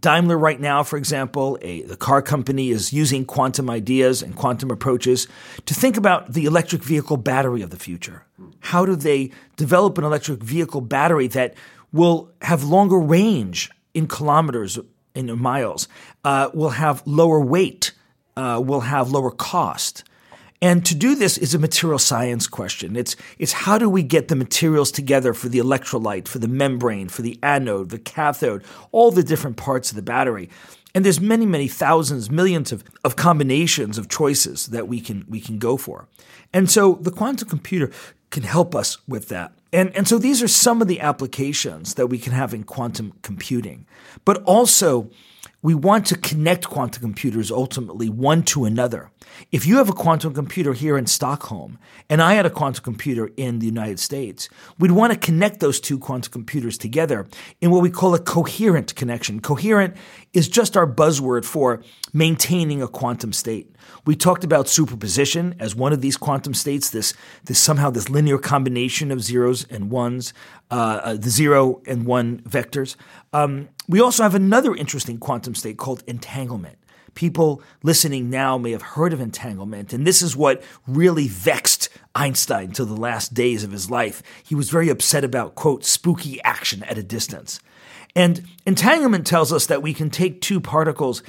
Daimler, 0.00 0.38
right 0.38 0.58
now, 0.58 0.82
for 0.82 0.96
example, 0.96 1.58
a, 1.60 1.82
the 1.82 1.98
car 1.98 2.22
company 2.22 2.70
is 2.70 2.94
using 2.94 3.26
quantum 3.26 3.68
ideas 3.68 4.22
and 4.22 4.34
quantum 4.34 4.70
approaches 4.70 5.28
to 5.66 5.74
think 5.74 5.98
about 5.98 6.32
the 6.32 6.46
electric 6.46 6.82
vehicle 6.82 7.18
battery 7.18 7.60
of 7.60 7.68
the 7.68 7.76
future. 7.76 8.24
How 8.60 8.86
do 8.86 8.96
they 8.96 9.32
develop 9.56 9.98
an 9.98 10.04
electric 10.04 10.42
vehicle 10.42 10.80
battery 10.80 11.26
that 11.26 11.52
will 11.92 12.30
have 12.40 12.64
longer 12.64 12.98
range 12.98 13.70
in 13.92 14.06
kilometers, 14.06 14.78
in 15.14 15.38
miles, 15.38 15.88
uh, 16.24 16.48
will 16.54 16.70
have 16.70 17.02
lower 17.04 17.38
weight, 17.38 17.92
uh, 18.34 18.62
will 18.64 18.80
have 18.80 19.10
lower 19.10 19.30
cost? 19.30 20.04
And 20.62 20.86
to 20.86 20.94
do 20.94 21.16
this 21.16 21.36
is 21.38 21.54
a 21.54 21.58
material 21.58 21.98
science 21.98 22.46
question. 22.46 22.94
It's, 22.94 23.16
it's 23.36 23.52
how 23.52 23.78
do 23.78 23.90
we 23.90 24.04
get 24.04 24.28
the 24.28 24.36
materials 24.36 24.92
together 24.92 25.34
for 25.34 25.48
the 25.48 25.58
electrolyte, 25.58 26.28
for 26.28 26.38
the 26.38 26.46
membrane, 26.46 27.08
for 27.08 27.22
the 27.22 27.36
anode, 27.42 27.90
the 27.90 27.98
cathode, 27.98 28.64
all 28.92 29.10
the 29.10 29.24
different 29.24 29.56
parts 29.56 29.90
of 29.90 29.96
the 29.96 30.02
battery. 30.02 30.48
And 30.94 31.04
there's 31.04 31.20
many, 31.20 31.46
many 31.46 31.66
thousands, 31.66 32.30
millions 32.30 32.70
of, 32.70 32.84
of 33.02 33.16
combinations 33.16 33.98
of 33.98 34.08
choices 34.08 34.66
that 34.68 34.86
we 34.86 35.00
can, 35.00 35.24
we 35.28 35.40
can 35.40 35.58
go 35.58 35.76
for. 35.76 36.06
And 36.52 36.70
so 36.70 36.94
the 37.00 37.10
quantum 37.10 37.48
computer 37.48 37.90
can 38.30 38.44
help 38.44 38.76
us 38.76 38.98
with 39.08 39.28
that. 39.30 39.52
And, 39.72 39.94
and 39.96 40.06
so 40.06 40.16
these 40.16 40.42
are 40.42 40.48
some 40.48 40.80
of 40.80 40.86
the 40.86 41.00
applications 41.00 41.94
that 41.94 42.06
we 42.06 42.18
can 42.18 42.32
have 42.32 42.54
in 42.54 42.62
quantum 42.62 43.14
computing. 43.22 43.86
But 44.24 44.42
also, 44.44 45.10
we 45.60 45.74
want 45.74 46.06
to 46.06 46.16
connect 46.16 46.68
quantum 46.68 47.02
computers 47.02 47.50
ultimately 47.50 48.08
one 48.08 48.42
to 48.44 48.64
another. 48.64 49.11
If 49.50 49.66
you 49.66 49.76
have 49.78 49.88
a 49.88 49.92
quantum 49.92 50.34
computer 50.34 50.72
here 50.72 50.96
in 50.96 51.06
Stockholm 51.06 51.78
and 52.08 52.22
I 52.22 52.34
had 52.34 52.46
a 52.46 52.50
quantum 52.50 52.82
computer 52.82 53.30
in 53.36 53.58
the 53.58 53.66
United 53.66 54.00
States, 54.00 54.48
we'd 54.78 54.92
want 54.92 55.12
to 55.12 55.18
connect 55.18 55.60
those 55.60 55.80
two 55.80 55.98
quantum 55.98 56.32
computers 56.32 56.78
together 56.78 57.26
in 57.60 57.70
what 57.70 57.82
we 57.82 57.90
call 57.90 58.14
a 58.14 58.18
coherent 58.18 58.94
connection. 58.94 59.40
Coherent 59.40 59.96
is 60.32 60.48
just 60.48 60.76
our 60.76 60.86
buzzword 60.86 61.44
for 61.44 61.82
maintaining 62.12 62.82
a 62.82 62.88
quantum 62.88 63.32
state. 63.32 63.74
We 64.04 64.16
talked 64.16 64.44
about 64.44 64.68
superposition 64.68 65.54
as 65.58 65.74
one 65.74 65.92
of 65.92 66.00
these 66.00 66.16
quantum 66.16 66.54
states, 66.54 66.90
this, 66.90 67.14
this 67.44 67.58
somehow 67.58 67.90
this 67.90 68.08
linear 68.08 68.38
combination 68.38 69.10
of 69.10 69.22
zeros 69.22 69.64
and 69.68 69.90
ones, 69.90 70.32
uh, 70.70 71.00
uh, 71.02 71.14
the 71.14 71.30
zero 71.30 71.82
and 71.86 72.06
one 72.06 72.40
vectors. 72.40 72.96
Um, 73.32 73.68
we 73.88 74.00
also 74.00 74.22
have 74.22 74.34
another 74.34 74.74
interesting 74.74 75.18
quantum 75.18 75.54
state 75.54 75.76
called 75.76 76.02
entanglement. 76.06 76.78
People 77.14 77.62
listening 77.82 78.30
now 78.30 78.56
may 78.56 78.72
have 78.72 78.82
heard 78.82 79.12
of 79.12 79.20
entanglement, 79.20 79.92
and 79.92 80.06
this 80.06 80.22
is 80.22 80.36
what 80.36 80.62
really 80.86 81.28
vexed 81.28 81.88
Einstein 82.14 82.72
till 82.72 82.86
the 82.86 82.94
last 82.94 83.34
days 83.34 83.64
of 83.64 83.72
his 83.72 83.90
life. 83.90 84.22
He 84.42 84.54
was 84.54 84.70
very 84.70 84.88
upset 84.88 85.24
about, 85.24 85.54
quote, 85.54 85.84
spooky 85.84 86.40
action 86.42 86.82
at 86.84 86.98
a 86.98 87.02
distance. 87.02 87.60
And 88.14 88.44
entanglement 88.66 89.26
tells 89.26 89.52
us 89.52 89.66
that 89.66 89.82
we 89.82 89.94
can 89.94 90.10
take 90.10 90.40
two 90.40 90.60
particles 90.60 91.22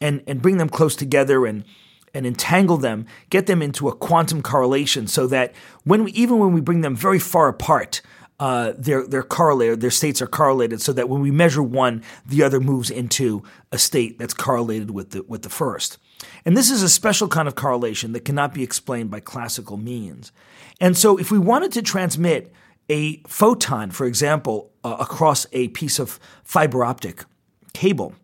and, 0.00 0.22
and 0.26 0.42
bring 0.42 0.58
them 0.58 0.68
close 0.68 0.96
together 0.96 1.46
and, 1.46 1.64
and 2.12 2.26
entangle 2.26 2.76
them, 2.76 3.06
get 3.30 3.46
them 3.46 3.62
into 3.62 3.88
a 3.88 3.94
quantum 3.94 4.42
correlation 4.42 5.06
so 5.06 5.26
that 5.28 5.52
when 5.84 6.04
we, 6.04 6.12
even 6.12 6.38
when 6.38 6.52
we 6.52 6.60
bring 6.60 6.80
them 6.80 6.96
very 6.96 7.18
far 7.18 7.48
apart, 7.48 8.02
uh, 8.40 8.72
they're 8.76 9.06
they're 9.06 9.22
correlated. 9.22 9.80
Their 9.80 9.90
states 9.90 10.20
are 10.20 10.26
correlated, 10.26 10.82
so 10.82 10.92
that 10.92 11.08
when 11.08 11.20
we 11.20 11.30
measure 11.30 11.62
one, 11.62 12.02
the 12.26 12.42
other 12.42 12.60
moves 12.60 12.90
into 12.90 13.42
a 13.70 13.78
state 13.78 14.18
that's 14.18 14.34
correlated 14.34 14.90
with 14.90 15.10
the 15.10 15.22
with 15.22 15.42
the 15.42 15.50
first. 15.50 15.98
And 16.44 16.56
this 16.56 16.70
is 16.70 16.82
a 16.82 16.88
special 16.88 17.28
kind 17.28 17.48
of 17.48 17.54
correlation 17.54 18.12
that 18.12 18.24
cannot 18.24 18.54
be 18.54 18.62
explained 18.62 19.10
by 19.10 19.20
classical 19.20 19.76
means. 19.76 20.32
And 20.80 20.96
so, 20.96 21.16
if 21.16 21.30
we 21.30 21.38
wanted 21.38 21.72
to 21.72 21.82
transmit 21.82 22.52
a 22.88 23.22
photon, 23.26 23.90
for 23.90 24.06
example, 24.06 24.72
uh, 24.82 24.96
across 24.98 25.46
a 25.52 25.68
piece 25.68 25.98
of 25.98 26.18
fiber 26.42 26.84
optic 26.84 27.24
cable, 27.72 28.14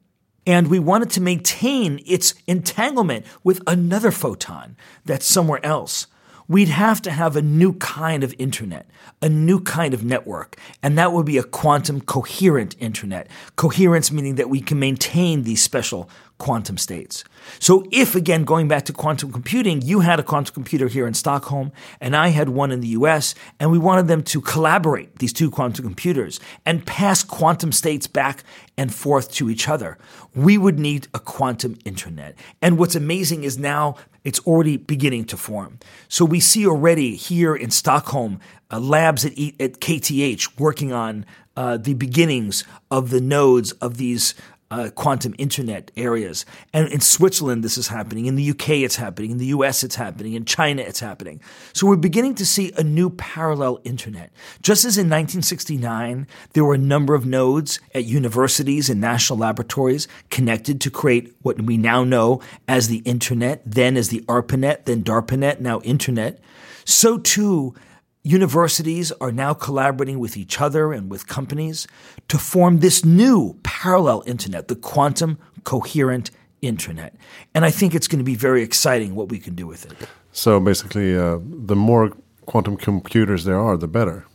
and 0.46 0.68
we 0.68 0.78
wanted 0.78 1.10
to 1.10 1.20
maintain 1.20 2.00
its 2.04 2.34
entanglement 2.46 3.26
with 3.44 3.62
another 3.66 4.10
photon 4.10 4.76
that's 5.04 5.26
somewhere 5.26 5.64
else, 5.64 6.06
we'd 6.50 6.68
have 6.68 7.00
to 7.00 7.12
have 7.12 7.36
a 7.36 7.42
new 7.42 7.72
kind 7.74 8.24
of 8.24 8.34
internet, 8.36 8.84
a 9.22 9.28
new 9.28 9.60
kind 9.60 9.94
of 9.94 10.02
network, 10.02 10.58
and 10.82 10.98
that 10.98 11.12
would 11.12 11.24
be 11.24 11.38
a 11.38 11.44
quantum 11.44 12.00
coherent 12.00 12.74
internet. 12.80 13.28
Coherence 13.54 14.10
meaning 14.10 14.34
that 14.34 14.50
we 14.50 14.60
can 14.60 14.76
maintain 14.80 15.44
these 15.44 15.62
special 15.62 16.10
quantum 16.38 16.76
states. 16.76 17.22
So, 17.60 17.84
if 17.92 18.16
again, 18.16 18.42
going 18.42 18.66
back 18.66 18.84
to 18.86 18.92
quantum 18.92 19.30
computing, 19.30 19.80
you 19.82 20.00
had 20.00 20.18
a 20.18 20.24
quantum 20.24 20.52
computer 20.52 20.88
here 20.88 21.06
in 21.06 21.14
Stockholm 21.14 21.70
and 22.00 22.16
I 22.16 22.28
had 22.28 22.48
one 22.48 22.72
in 22.72 22.80
the 22.80 22.88
US, 22.88 23.34
and 23.60 23.70
we 23.70 23.78
wanted 23.78 24.08
them 24.08 24.24
to 24.24 24.40
collaborate, 24.40 25.20
these 25.20 25.32
two 25.32 25.52
quantum 25.52 25.84
computers, 25.84 26.40
and 26.66 26.84
pass 26.84 27.22
quantum 27.22 27.70
states 27.70 28.08
back 28.08 28.42
and 28.76 28.92
forth 28.92 29.30
to 29.32 29.50
each 29.50 29.68
other, 29.68 29.98
we 30.34 30.56
would 30.56 30.78
need 30.78 31.06
a 31.14 31.18
quantum 31.20 31.76
internet. 31.84 32.34
And 32.62 32.78
what's 32.78 32.94
amazing 32.94 33.44
is 33.44 33.58
now 33.58 33.96
it's 34.24 34.40
already 34.40 34.76
beginning 34.76 35.24
to 35.26 35.36
form. 35.36 35.78
So, 36.08 36.24
we 36.24 36.40
see 36.40 36.66
already 36.66 37.16
here 37.16 37.54
in 37.54 37.70
Stockholm 37.70 38.40
uh, 38.70 38.78
labs 38.78 39.24
at, 39.24 39.36
e- 39.38 39.56
at 39.58 39.80
KTH 39.80 40.58
working 40.58 40.92
on 40.92 41.26
uh, 41.56 41.76
the 41.76 41.94
beginnings 41.94 42.64
of 42.90 43.10
the 43.10 43.20
nodes 43.20 43.72
of 43.72 43.96
these 43.96 44.34
uh, 44.70 44.90
quantum 44.94 45.34
internet 45.36 45.90
areas. 45.96 46.46
And 46.72 46.88
in 46.88 47.00
Switzerland, 47.00 47.64
this 47.64 47.76
is 47.76 47.88
happening. 47.88 48.26
In 48.26 48.36
the 48.36 48.50
UK, 48.50 48.70
it's 48.70 48.96
happening. 48.96 49.32
In 49.32 49.38
the 49.38 49.46
US, 49.46 49.82
it's 49.82 49.96
happening. 49.96 50.34
In 50.34 50.44
China, 50.44 50.82
it's 50.82 51.00
happening. 51.00 51.40
So 51.72 51.86
we're 51.86 51.96
beginning 51.96 52.36
to 52.36 52.46
see 52.46 52.72
a 52.76 52.84
new 52.84 53.10
parallel 53.10 53.80
internet. 53.84 54.30
Just 54.62 54.84
as 54.84 54.96
in 54.96 55.06
1969, 55.06 56.26
there 56.52 56.64
were 56.64 56.74
a 56.74 56.78
number 56.78 57.14
of 57.14 57.26
nodes 57.26 57.80
at 57.94 58.04
universities 58.04 58.88
and 58.88 59.00
national 59.00 59.38
laboratories 59.38 60.06
connected 60.30 60.80
to 60.82 60.90
create 60.90 61.34
what 61.42 61.60
we 61.60 61.76
now 61.76 62.04
know 62.04 62.40
as 62.68 62.88
the 62.88 62.98
internet, 62.98 63.62
then 63.66 63.96
as 63.96 64.08
the 64.08 64.20
ARPANET, 64.28 64.84
then 64.84 65.02
DARPANET, 65.02 65.60
now 65.60 65.80
internet. 65.80 66.38
So 66.84 67.18
too, 67.18 67.74
Universities 68.22 69.12
are 69.12 69.32
now 69.32 69.54
collaborating 69.54 70.18
with 70.18 70.36
each 70.36 70.60
other 70.60 70.92
and 70.92 71.10
with 71.10 71.26
companies 71.26 71.86
to 72.28 72.36
form 72.36 72.80
this 72.80 73.04
new 73.04 73.58
parallel 73.62 74.22
internet, 74.26 74.68
the 74.68 74.76
quantum 74.76 75.38
coherent 75.64 76.30
internet. 76.60 77.14
And 77.54 77.64
I 77.64 77.70
think 77.70 77.94
it's 77.94 78.08
going 78.08 78.18
to 78.18 78.24
be 78.24 78.34
very 78.34 78.62
exciting 78.62 79.14
what 79.14 79.30
we 79.30 79.38
can 79.38 79.54
do 79.54 79.66
with 79.66 79.90
it. 79.90 80.08
So 80.32 80.60
basically, 80.60 81.16
uh, 81.16 81.38
the 81.42 81.76
more 81.76 82.12
quantum 82.44 82.76
computers 82.76 83.44
there 83.44 83.58
are, 83.58 83.76
the 83.76 83.88
better. 83.88 84.26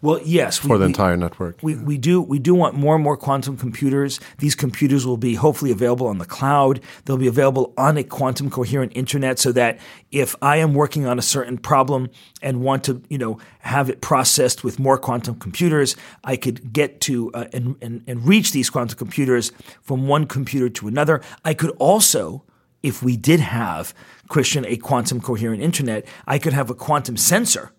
Well, 0.00 0.20
yes, 0.24 0.58
for 0.58 0.74
we, 0.74 0.78
the 0.78 0.84
entire 0.84 1.16
network. 1.16 1.58
We, 1.62 1.74
we 1.74 1.98
do 1.98 2.22
we 2.22 2.38
do 2.38 2.54
want 2.54 2.76
more 2.76 2.94
and 2.94 3.02
more 3.02 3.16
quantum 3.16 3.56
computers. 3.56 4.20
These 4.38 4.54
computers 4.54 5.04
will 5.04 5.16
be 5.16 5.34
hopefully 5.34 5.72
available 5.72 6.06
on 6.06 6.18
the 6.18 6.24
cloud. 6.24 6.80
They'll 7.04 7.16
be 7.16 7.26
available 7.26 7.72
on 7.76 7.96
a 7.96 8.04
quantum 8.04 8.48
coherent 8.48 8.92
internet, 8.94 9.38
so 9.38 9.50
that 9.52 9.80
if 10.12 10.36
I 10.40 10.58
am 10.58 10.74
working 10.74 11.06
on 11.06 11.18
a 11.18 11.22
certain 11.22 11.58
problem 11.58 12.10
and 12.40 12.60
want 12.60 12.84
to 12.84 13.02
you 13.08 13.18
know 13.18 13.38
have 13.60 13.90
it 13.90 14.00
processed 14.00 14.62
with 14.62 14.78
more 14.78 14.98
quantum 14.98 15.34
computers, 15.34 15.96
I 16.22 16.36
could 16.36 16.72
get 16.72 17.00
to 17.02 17.32
uh, 17.32 17.46
and, 17.52 17.74
and 17.82 18.04
and 18.06 18.26
reach 18.26 18.52
these 18.52 18.70
quantum 18.70 18.96
computers 18.96 19.50
from 19.82 20.06
one 20.06 20.26
computer 20.26 20.68
to 20.68 20.86
another. 20.86 21.20
I 21.44 21.54
could 21.54 21.70
also 21.78 22.44
if 22.80 23.02
we 23.02 23.16
did 23.16 23.40
have, 23.40 23.92
Christian, 24.28 24.64
a 24.64 24.76
quantum 24.76 25.20
coherent 25.20 25.60
internet, 25.60 26.06
I 26.28 26.38
could 26.38 26.52
have 26.52 26.70
a 26.70 26.74
quantum 26.74 27.16
sensor 27.16 27.72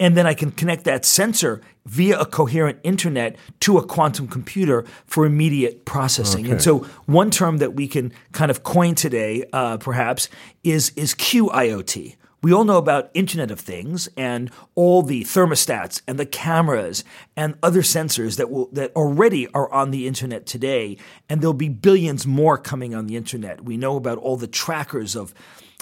and 0.00 0.16
then 0.16 0.26
I 0.26 0.34
can 0.34 0.50
connect 0.50 0.84
that 0.84 1.04
sensor 1.04 1.60
via 1.84 2.18
a 2.18 2.26
coherent 2.26 2.78
internet 2.82 3.36
to 3.60 3.78
a 3.78 3.86
quantum 3.86 4.26
computer 4.26 4.84
for 5.04 5.26
immediate 5.26 5.84
processing. 5.84 6.46
Okay. 6.46 6.52
And 6.52 6.62
so, 6.62 6.78
one 7.06 7.30
term 7.30 7.58
that 7.58 7.74
we 7.74 7.86
can 7.86 8.12
kind 8.32 8.50
of 8.50 8.64
coin 8.64 8.94
today, 8.96 9.44
uh, 9.52 9.76
perhaps, 9.76 10.28
is 10.64 10.90
is 10.96 11.14
QIoT. 11.14 12.16
We 12.42 12.54
all 12.54 12.64
know 12.64 12.78
about 12.78 13.10
Internet 13.12 13.50
of 13.50 13.60
Things 13.60 14.08
and 14.16 14.50
all 14.74 15.02
the 15.02 15.24
thermostats 15.24 16.00
and 16.08 16.18
the 16.18 16.24
cameras 16.24 17.04
and 17.36 17.54
other 17.62 17.82
sensors 17.82 18.38
that 18.38 18.50
will 18.50 18.70
that 18.72 18.96
already 18.96 19.46
are 19.48 19.70
on 19.70 19.90
the 19.90 20.06
internet 20.06 20.46
today, 20.46 20.96
and 21.28 21.42
there'll 21.42 21.52
be 21.52 21.68
billions 21.68 22.26
more 22.26 22.56
coming 22.56 22.94
on 22.94 23.06
the 23.06 23.16
internet. 23.16 23.64
We 23.64 23.76
know 23.76 23.96
about 23.96 24.16
all 24.16 24.38
the 24.38 24.46
trackers 24.46 25.14
of 25.14 25.34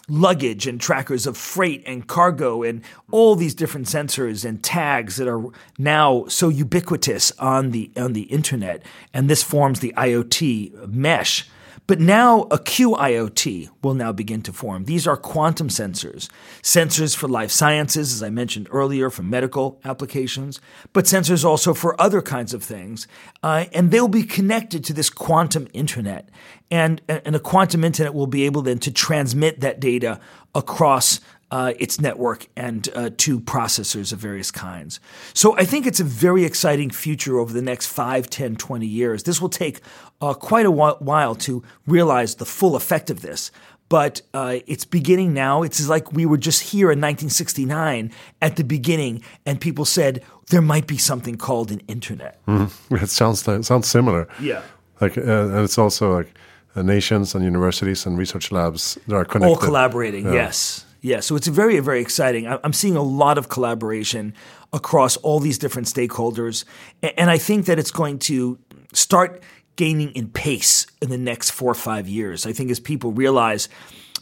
luggage 0.09 0.67
and 0.67 0.81
trackers 0.81 1.27
of 1.27 1.37
freight 1.37 1.83
and 1.87 2.07
cargo 2.07 2.63
and 2.63 2.83
all 3.11 3.35
these 3.35 3.55
different 3.55 3.87
sensors 3.87 4.45
and 4.45 4.63
tags 4.63 5.17
that 5.17 5.29
are 5.29 5.45
now 5.79 6.25
so 6.29 6.49
ubiquitous 6.49 7.31
on 7.39 7.71
the 7.71 7.91
on 7.97 8.13
the 8.15 8.23
internet. 8.23 8.83
And 9.13 9.29
this 9.29 9.43
forms 9.43 9.81
the 9.81 9.93
IoT 9.97 10.89
mesh 10.89 11.49
But 11.89 12.01
now 12.01 12.43
a 12.43 12.59
QIoT 12.59 13.71
will 13.83 13.95
now 13.95 14.13
begin 14.13 14.43
to 14.43 14.53
form. 14.53 14.85
These 14.85 15.07
are 15.07 15.17
quantum 15.17 15.69
sensors, 15.69 16.29
sensors 16.63 17.17
for 17.17 17.29
life 17.29 17.51
sciences, 17.51 18.13
as 18.13 18.23
I 18.23 18.29
mentioned 18.29 18.69
earlier, 18.71 19.09
for 19.09 19.23
medical 19.23 19.81
applications, 19.87 20.61
but 20.93 21.07
sensors 21.07 21.47
also 21.47 21.73
for 21.73 21.99
other 21.99 22.21
kinds 22.21 22.53
of 22.53 22.63
things. 22.63 23.09
Uh, 23.43 23.65
and 23.73 23.91
they'll 23.91 24.07
be 24.07 24.23
connected 24.23 24.85
to 24.85 24.93
this 24.93 25.09
quantum 25.09 25.67
internet. 25.73 26.29
And, 26.71 27.01
and 27.09 27.35
a 27.35 27.41
quantum 27.41 27.83
internet 27.83 28.13
will 28.13 28.27
be 28.27 28.45
able 28.45 28.61
then 28.61 28.81
to 28.81 28.93
transmit 28.93 29.61
that 29.61 29.81
data 29.81 30.21
across 30.55 31.21
uh, 31.51 31.73
its 31.79 32.01
network 32.01 32.47
and 32.57 32.89
uh, 32.95 33.11
to 33.17 33.41
processors 33.41 34.13
of 34.13 34.19
various 34.19 34.51
kinds. 34.51 35.01
So 35.35 35.57
I 35.57 35.65
think 35.65 35.87
it's 35.87 36.01
a 36.01 36.05
very 36.05 36.45
exciting 36.45 36.91
future 36.91 37.39
over 37.39 37.53
the 37.53 37.63
next 37.63 37.87
5, 37.87 38.29
10, 38.29 38.57
20 38.57 38.87
years. 38.87 39.23
This 39.23 39.41
will 39.41 39.49
take 39.49 39.81
uh, 40.21 40.35
quite 40.35 40.67
a 40.67 40.71
while 40.71 41.35
to 41.37 41.63
realize 41.87 42.37
the 42.37 42.45
full 42.45 42.77
effect 42.77 43.11
of 43.11 43.23
this. 43.23 43.51
But 43.89 44.21
uh, 44.35 44.59
it's 44.67 44.85
beginning 44.85 45.33
now. 45.33 45.63
It's 45.63 45.89
like 45.89 46.13
we 46.13 46.27
were 46.27 46.37
just 46.37 46.61
here 46.61 46.93
in 46.93 47.01
1969 47.01 48.13
at 48.43 48.57
the 48.57 48.65
beginning, 48.65 49.23
and 49.47 49.59
people 49.59 49.87
said 49.87 50.23
there 50.51 50.61
might 50.61 50.87
be 50.87 50.99
something 50.99 51.37
called 51.37 51.73
an 51.73 51.81
internet. 51.89 52.45
Mm. 52.47 52.71
It 53.03 53.09
sounds 53.09 53.49
it 53.49 53.65
sounds 53.65 53.89
similar. 53.89 54.29
Yeah, 54.41 54.61
like 55.01 55.17
uh, 55.17 55.23
and 55.23 55.65
it's 55.65 55.79
also 55.79 56.15
like 56.15 56.37
uh, 56.77 56.83
nations 56.83 57.35
and 57.35 57.43
universities 57.43 58.05
and 58.05 58.19
research 58.19 58.53
labs 58.53 58.99
that 59.07 59.17
are 59.17 59.25
connected. 59.25 59.55
All 59.55 59.57
collaborating. 59.57 60.27
Yeah. 60.27 60.35
Yes. 60.35 60.85
Yeah, 61.01 61.21
so 61.21 61.37
it's 61.37 61.47
very, 61.47 61.79
very 61.81 62.01
exciting. 62.01 62.47
I'm 62.47 62.73
seeing 62.73 62.97
a 62.97 63.03
lot 63.03 63.39
of 63.39 63.49
collaboration 63.49 64.35
across 64.73 65.17
all 65.19 65.39
these 65.39 65.59
different 65.59 65.87
stakeholders. 65.87 66.65
And 67.03 67.31
I 67.31 67.39
think 67.39 67.67
that 67.67 67.79
it's 67.79 67.93
going 67.93 68.19
to 68.21 68.59
start 68.93 69.43
gaining 69.77 70.11
in 70.11 70.29
pace 70.29 70.87
in 71.01 71.09
the 71.09 71.19
next 71.19 71.51
four 71.51 71.71
or 71.71 71.75
five 71.75 72.09
years. 72.09 72.47
I 72.47 72.53
think 72.53 72.71
as 72.71 72.81
people 72.81 73.13
realize 73.13 73.69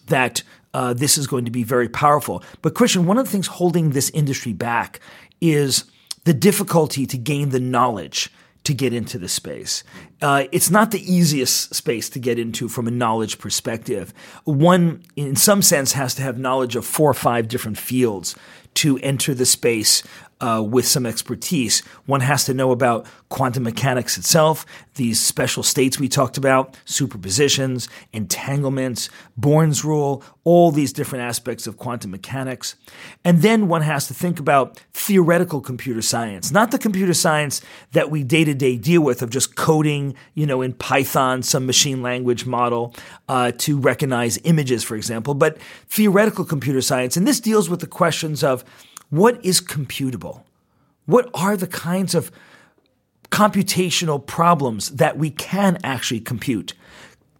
that 0.09 0.43
uh, 0.75 0.93
this 0.93 1.17
is 1.17 1.27
going 1.27 1.47
to 1.47 1.51
be 1.51 1.63
very 1.63 1.89
powerful. 1.89 2.43
But, 2.61 2.75
Christian, 2.75 3.07
one 3.07 3.17
of 3.17 3.25
the 3.25 3.31
things 3.31 3.47
holding 3.47 3.91
this 3.91 4.11
industry 4.11 4.53
back 4.53 5.01
is 5.41 5.85
the 6.25 6.35
difficulty 6.35 7.07
to 7.07 7.17
gain 7.17 7.49
the 7.49 7.61
knowledge 7.61 8.31
to 8.67 8.75
get 8.75 8.93
into 8.93 9.17
the 9.17 9.29
space. 9.29 9.85
Uh, 10.21 10.45
it's 10.51 10.71
not 10.71 10.91
the 10.91 11.13
easiest 11.13 11.75
space 11.75 12.11
to 12.11 12.19
get 12.19 12.39
into 12.39 12.69
from 12.69 12.89
a 12.89 12.91
knowledge 12.91 13.39
perspective. 13.39 14.13
One, 14.45 15.03
in 15.15 15.37
some 15.37 15.63
sense, 15.63 15.93
has 15.93 16.15
to 16.17 16.23
have 16.23 16.37
knowledge 16.37 16.75
of 16.75 16.85
four 16.85 17.09
or 17.09 17.15
five 17.15 17.47
different 17.47 17.79
fields 17.79 18.35
to 18.75 18.99
enter 18.99 19.35
the 19.35 19.47
space 19.47 20.03
uh, 20.41 20.63
with 20.67 20.87
some 20.87 21.07
expertise. 21.07 21.81
One 22.07 22.21
has 22.21 22.45
to 22.45 22.55
know 22.55 22.71
about 22.71 23.07
quantum 23.29 23.63
mechanics 23.63 24.19
itself, 24.19 24.67
these 24.95 25.21
special 25.21 25.63
states 25.63 25.99
we 25.99 26.09
talked 26.09 26.37
about, 26.37 26.77
superpositions, 26.85 27.89
entanglements, 28.13 29.09
Born's 29.37 29.85
rule, 29.85 30.23
all 30.45 30.71
these 30.71 30.93
different 30.93 31.25
aspects 31.25 31.67
of 31.67 31.77
quantum 31.77 32.11
mechanics. 32.11 32.77
And 33.25 33.43
then 33.43 33.69
one 33.69 33.83
has 33.83 34.07
to 34.09 34.15
think 34.15 34.39
about 34.39 34.79
theoretical 34.93 35.61
computer 35.61 36.03
science, 36.03 36.53
not 36.53 36.71
the 36.71 36.79
computer 36.79 37.15
science 37.15 37.61
that 37.93 38.11
we 38.11 38.23
day 38.23 38.45
to 38.45 38.55
day 38.55 38.77
deal 38.77 39.03
with 39.03 39.23
of 39.23 39.31
just 39.31 39.57
coding, 39.57 40.15
you 40.35 40.47
know, 40.47 40.63
in 40.63 40.73
Python, 40.75 41.43
some 41.43 41.67
machine 41.67 42.03
language 42.03 42.47
model 42.47 42.95
uh, 43.29 43.53
to 43.59 43.79
recognize 43.79 44.39
images, 44.45 44.85
for 44.85 44.97
example, 44.97 45.35
but 45.35 45.59
theoretical 45.89 46.45
computer 46.45 46.81
science. 46.81 47.17
And 47.17 47.27
this 47.27 47.41
deals 47.41 47.69
with 47.69 47.81
the 47.81 47.87
questions 47.87 48.45
of 48.45 48.65
what 49.11 49.45
is 49.45 49.61
computable? 49.61 50.43
What 51.07 51.31
are 51.35 51.57
the 51.57 51.67
kinds 51.67 52.15
of 52.15 52.31
computational 53.31 54.25
problems 54.25 54.91
that 54.91 55.17
we 55.17 55.31
can 55.31 55.79
actually 55.85 56.21
compute? 56.21 56.75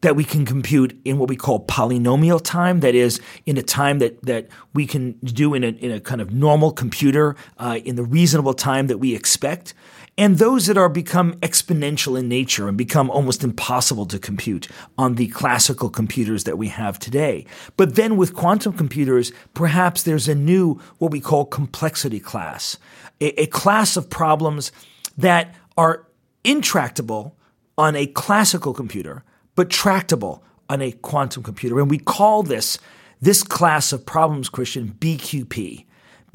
That 0.03 0.15
we 0.15 0.25
can 0.25 0.45
compute 0.45 0.97
in 1.05 1.19
what 1.19 1.29
we 1.29 1.37
call 1.37 1.65
polynomial 1.67 2.41
time, 2.43 2.81
that 2.81 2.95
is, 2.95 3.21
in 3.45 3.57
a 3.57 3.63
time 3.63 3.99
that, 3.99 4.23
that 4.23 4.49
we 4.75 4.87
can 4.87 5.13
do 5.25 5.55
in 5.55 5.65
a, 5.65 5.69
in 5.69 5.91
a 5.91 6.01
kind 6.01 6.21
of 6.21 6.33
normal 6.33 6.71
computer 6.71 7.35
uh, 7.59 7.81
in 7.85 7.97
the 7.97 8.05
reasonable 8.05 8.55
time 8.55 8.87
that 8.87 8.99
we 8.99 9.15
expect 9.15 9.75
and 10.19 10.39
those 10.39 10.67
that 10.67 10.79
are 10.79 10.89
become 10.89 11.35
exponential 11.35 12.19
in 12.19 12.29
nature 12.29 12.69
and 12.69 12.79
become 12.79 13.11
almost 13.11 13.45
impossible 13.45 14.07
to 14.07 14.19
compute 14.19 14.69
on 14.97 15.17
the 15.17 15.29
classical 15.29 15.91
computers 15.91 16.45
that 16.45 16.57
we 16.57 16.69
have 16.69 16.99
today. 16.99 17.45
But 17.77 17.97
then 17.97 18.17
with 18.17 18.35
quantum 18.35 18.73
computers, 18.73 19.33
perhaps 19.53 20.03
there's 20.05 20.29
a 20.29 20.35
new, 20.35 20.81
what 20.99 21.13
we 21.13 21.21
call 21.21 21.45
complexity 21.45 22.21
class, 22.21 22.79
a, 23.21 23.43
a 23.43 23.47
class 23.47 23.97
of 23.97 24.09
problems 24.09 24.73
that 25.19 25.55
are 25.77 26.07
intractable 26.45 27.37
on 27.77 27.95
a 27.95 28.07
classical 28.07 28.73
computer, 28.73 29.23
but 29.55 29.69
tractable 29.69 30.43
on 30.71 30.81
a 30.81 30.93
quantum 30.93 31.43
computer. 31.43 31.79
And 31.79 31.91
we 31.91 31.99
call 31.99 32.43
this, 32.43 32.79
this 33.21 33.43
class 33.43 33.93
of 33.93 34.07
problems, 34.07 34.49
Christian, 34.49 34.97
BQP. 34.99 35.86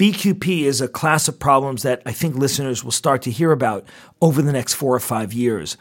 BQP 0.02 0.62
is 0.62 0.80
a 0.80 0.88
class 0.88 1.28
of 1.28 1.38
problems 1.38 1.84
that 1.84 2.02
I 2.04 2.10
think 2.10 2.34
listeners 2.34 2.82
will 2.82 2.90
start 2.90 3.22
to 3.22 3.30
hear 3.30 3.52
about 3.52 3.86
over 4.20 4.42
the 4.42 4.50
next 4.50 4.74
four 4.74 4.96
or 4.96 4.98
five 4.98 5.32
years. 5.32 5.76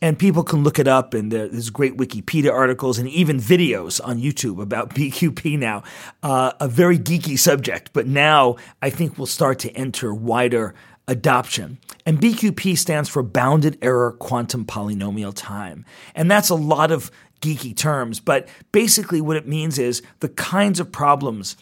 And 0.00 0.18
people 0.18 0.42
can 0.42 0.62
look 0.62 0.78
it 0.78 0.88
up, 0.88 1.12
and 1.12 1.30
there's 1.30 1.68
great 1.68 1.98
Wikipedia 1.98 2.50
articles 2.50 2.98
and 2.98 3.06
even 3.10 3.36
videos 3.36 4.00
on 4.02 4.22
YouTube 4.22 4.58
about 4.58 4.88
BQP 4.94 5.58
now. 5.58 5.82
Uh, 6.22 6.52
a 6.60 6.66
very 6.66 6.98
geeky 6.98 7.38
subject, 7.38 7.90
but 7.92 8.06
now 8.06 8.56
I 8.80 8.88
think 8.88 9.18
we'll 9.18 9.26
start 9.26 9.58
to 9.58 9.70
enter 9.72 10.14
wider 10.14 10.74
adoption. 11.06 11.76
And 12.06 12.18
BQP 12.18 12.78
stands 12.78 13.10
for 13.10 13.22
Bounded 13.22 13.76
Error 13.82 14.12
Quantum 14.12 14.64
Polynomial 14.64 15.34
Time. 15.36 15.84
And 16.14 16.30
that's 16.30 16.48
a 16.48 16.54
lot 16.54 16.90
of 16.90 17.10
geeky 17.42 17.76
terms, 17.76 18.18
but 18.18 18.48
basically 18.72 19.20
what 19.20 19.36
it 19.36 19.46
means 19.46 19.78
is 19.78 20.00
the 20.20 20.30
kinds 20.30 20.80
of 20.80 20.90
problems 20.90 21.54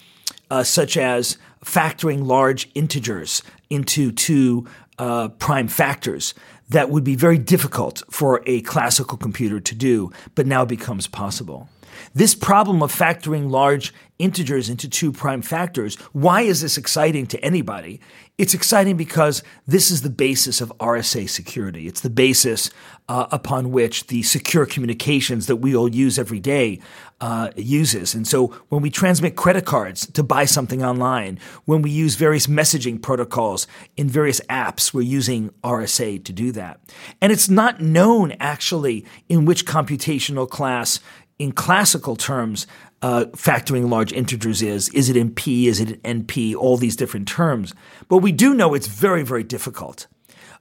uh, 0.51 0.63
such 0.63 0.97
as 0.97 1.37
factoring 1.67 2.25
large 2.25 2.71
integers 2.75 3.43
into 3.69 4.13
two 4.13 4.67
uh, 4.99 5.29
prime 5.29 5.69
factors 5.69 6.33
that 6.69 6.91
would 6.91 7.05
be 7.05 7.17
very 7.17 7.39
difficult 7.39 8.03
for 8.09 8.43
a 8.47 8.61
classical 8.63 9.19
computer 9.19 9.61
to 9.61 9.75
do, 9.75 10.11
but 10.35 10.47
now 10.47 10.65
becomes 10.65 11.07
possible. 11.07 11.69
This 12.15 12.35
problem 12.35 12.83
of 12.83 12.93
factoring 12.93 13.51
large 13.51 13.93
integers 14.19 14.71
into 14.71 14.89
two 14.89 15.13
prime 15.13 15.43
factors, 15.43 15.97
why 16.13 16.43
is 16.43 16.63
this 16.63 16.79
exciting 16.79 17.27
to 17.27 17.45
anybody? 17.45 18.01
It's 18.39 18.55
exciting 18.55 18.97
because 18.97 19.43
this 19.67 19.91
is 19.91 20.03
the 20.03 20.11
basis 20.11 20.61
of 20.61 20.73
RSA 20.79 21.29
security. 21.29 21.87
It's 21.87 22.01
the 22.01 22.11
basis 22.11 22.71
uh, 23.09 23.27
upon 23.31 23.73
which 23.73 24.09
the 24.09 24.23
secure 24.23 24.67
communications 24.67 25.47
that 25.47 25.57
we 25.57 25.75
all 25.75 25.89
use 25.89 26.19
every 26.19 26.41
day 26.41 26.81
uh, 27.21 27.51
uses. 27.57 28.15
And 28.15 28.27
so 28.27 28.49
when 28.69 28.83
we 28.83 28.91
transmit 28.91 29.37
credit 29.37 29.65
cards 29.65 30.07
to 30.09 30.23
buy 30.23 30.45
something 30.45 30.85
online, 30.85 31.39
when 31.65 31.81
we 31.81 31.91
use 31.91 32.15
various 32.15 32.47
messaging 32.47 33.01
protocols 33.01 33.67
in 33.97 34.09
various 34.09 34.41
apps, 34.51 34.93
we're 34.93 35.03
using 35.03 35.51
RSA 35.63 36.25
to 36.25 36.33
do 36.33 36.53
that. 36.53 36.81
And 37.23 37.33
it's 37.33 37.49
not 37.49 37.81
known 37.81 38.33
actually 38.33 39.07
in 39.29 39.47
which 39.47 39.65
computational 39.65 40.49
class 40.49 41.01
in 41.39 41.53
classical 41.53 42.17
terms, 42.17 42.67
uh, 43.03 43.27
factoring 43.33 43.91
large 43.91 44.13
integers 44.13 44.63
is. 44.63 44.89
Is 44.91 45.09
it 45.09 45.17
in 45.17 45.31
P? 45.31 45.69
Is 45.69 45.81
it 45.81 46.01
in 46.03 46.23
NP? 46.23 46.55
All 46.55 46.77
these 46.77 46.97
different 46.97 47.29
terms. 47.29 47.75
But 48.09 48.19
we 48.19 48.33
do 48.33 48.55
know 48.55 48.75
it's 48.75 48.87
very, 48.87 49.23
very 49.23 49.45
difficult. 49.45 50.07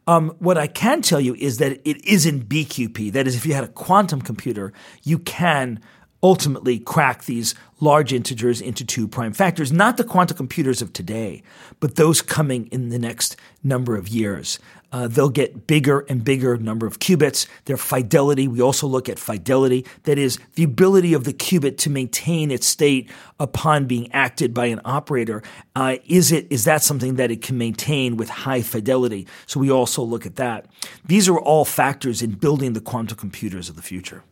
Um, 0.08 0.36
what 0.40 0.58
I 0.58 0.68
can 0.68 1.02
tell 1.02 1.20
you 1.20 1.34
is 1.36 1.58
that 1.58 1.80
it 1.88 2.06
is 2.06 2.26
in 2.26 2.44
BQP. 2.44 3.12
That 3.14 3.26
is, 3.26 3.36
if 3.36 3.46
you 3.46 3.54
had 3.54 3.64
a 3.64 3.70
quantum 3.70 4.22
computer, 4.22 4.72
you 5.04 5.18
can 5.18 5.80
ultimately 6.22 6.80
crack 6.80 7.26
these 7.26 7.56
large 7.80 8.12
integers 8.14 8.62
into 8.62 8.84
two 8.86 9.08
prime 9.08 9.34
factors, 9.34 9.72
not 9.72 9.98
the 9.98 10.04
quantum 10.04 10.38
computers 10.38 10.82
of 10.82 10.92
today, 10.92 11.44
but 11.80 11.96
those 11.96 12.22
coming 12.22 12.68
in 12.68 12.90
the 12.90 13.00
next 13.00 13.36
number 13.64 13.96
of 13.96 14.08
years. 14.08 14.60
Uh, 14.96 15.10
they'll 15.10 15.28
get 15.28 15.68
bigger 15.68 16.06
and 16.08 16.24
bigger 16.24 16.56
number 16.56 16.88
of 16.88 17.00
qubits. 17.00 17.48
Their 17.66 17.76
fidelity, 17.76 18.48
we 18.48 18.62
also 18.62 18.88
look 18.88 19.10
at 19.10 19.20
fidelity, 19.20 19.86
that 20.04 20.18
is 20.18 20.40
the 20.54 20.64
ability 20.64 21.14
of 21.14 21.26
the 21.26 21.34
qubit 21.34 21.78
to 21.80 21.90
maintain 21.90 22.50
its 22.50 22.66
state 22.66 23.12
upon 23.38 23.88
being 23.88 24.10
acted 24.14 24.54
by 24.54 24.68
an 24.68 24.80
operator. 24.86 25.44
Uh, 25.76 25.98
is 26.06 26.32
it 26.32 26.48
is 26.50 26.64
that 26.64 26.82
something 26.82 27.16
that 27.18 27.30
it 27.30 27.42
can 27.42 27.58
maintain 27.58 28.16
with 28.16 28.30
high 28.30 28.62
fidelity? 28.62 29.28
So 29.48 29.60
we 29.60 29.70
also 29.70 30.02
look 30.02 30.26
at 30.26 30.38
that. 30.38 30.66
These 31.06 31.28
are 31.28 31.38
all 31.38 31.66
factors 31.66 32.22
in 32.22 32.32
building 32.32 32.72
the 32.72 32.80
quantum 32.80 33.18
computers 33.18 33.68
of 33.68 33.76
the 33.76 33.82
future. 33.82 34.24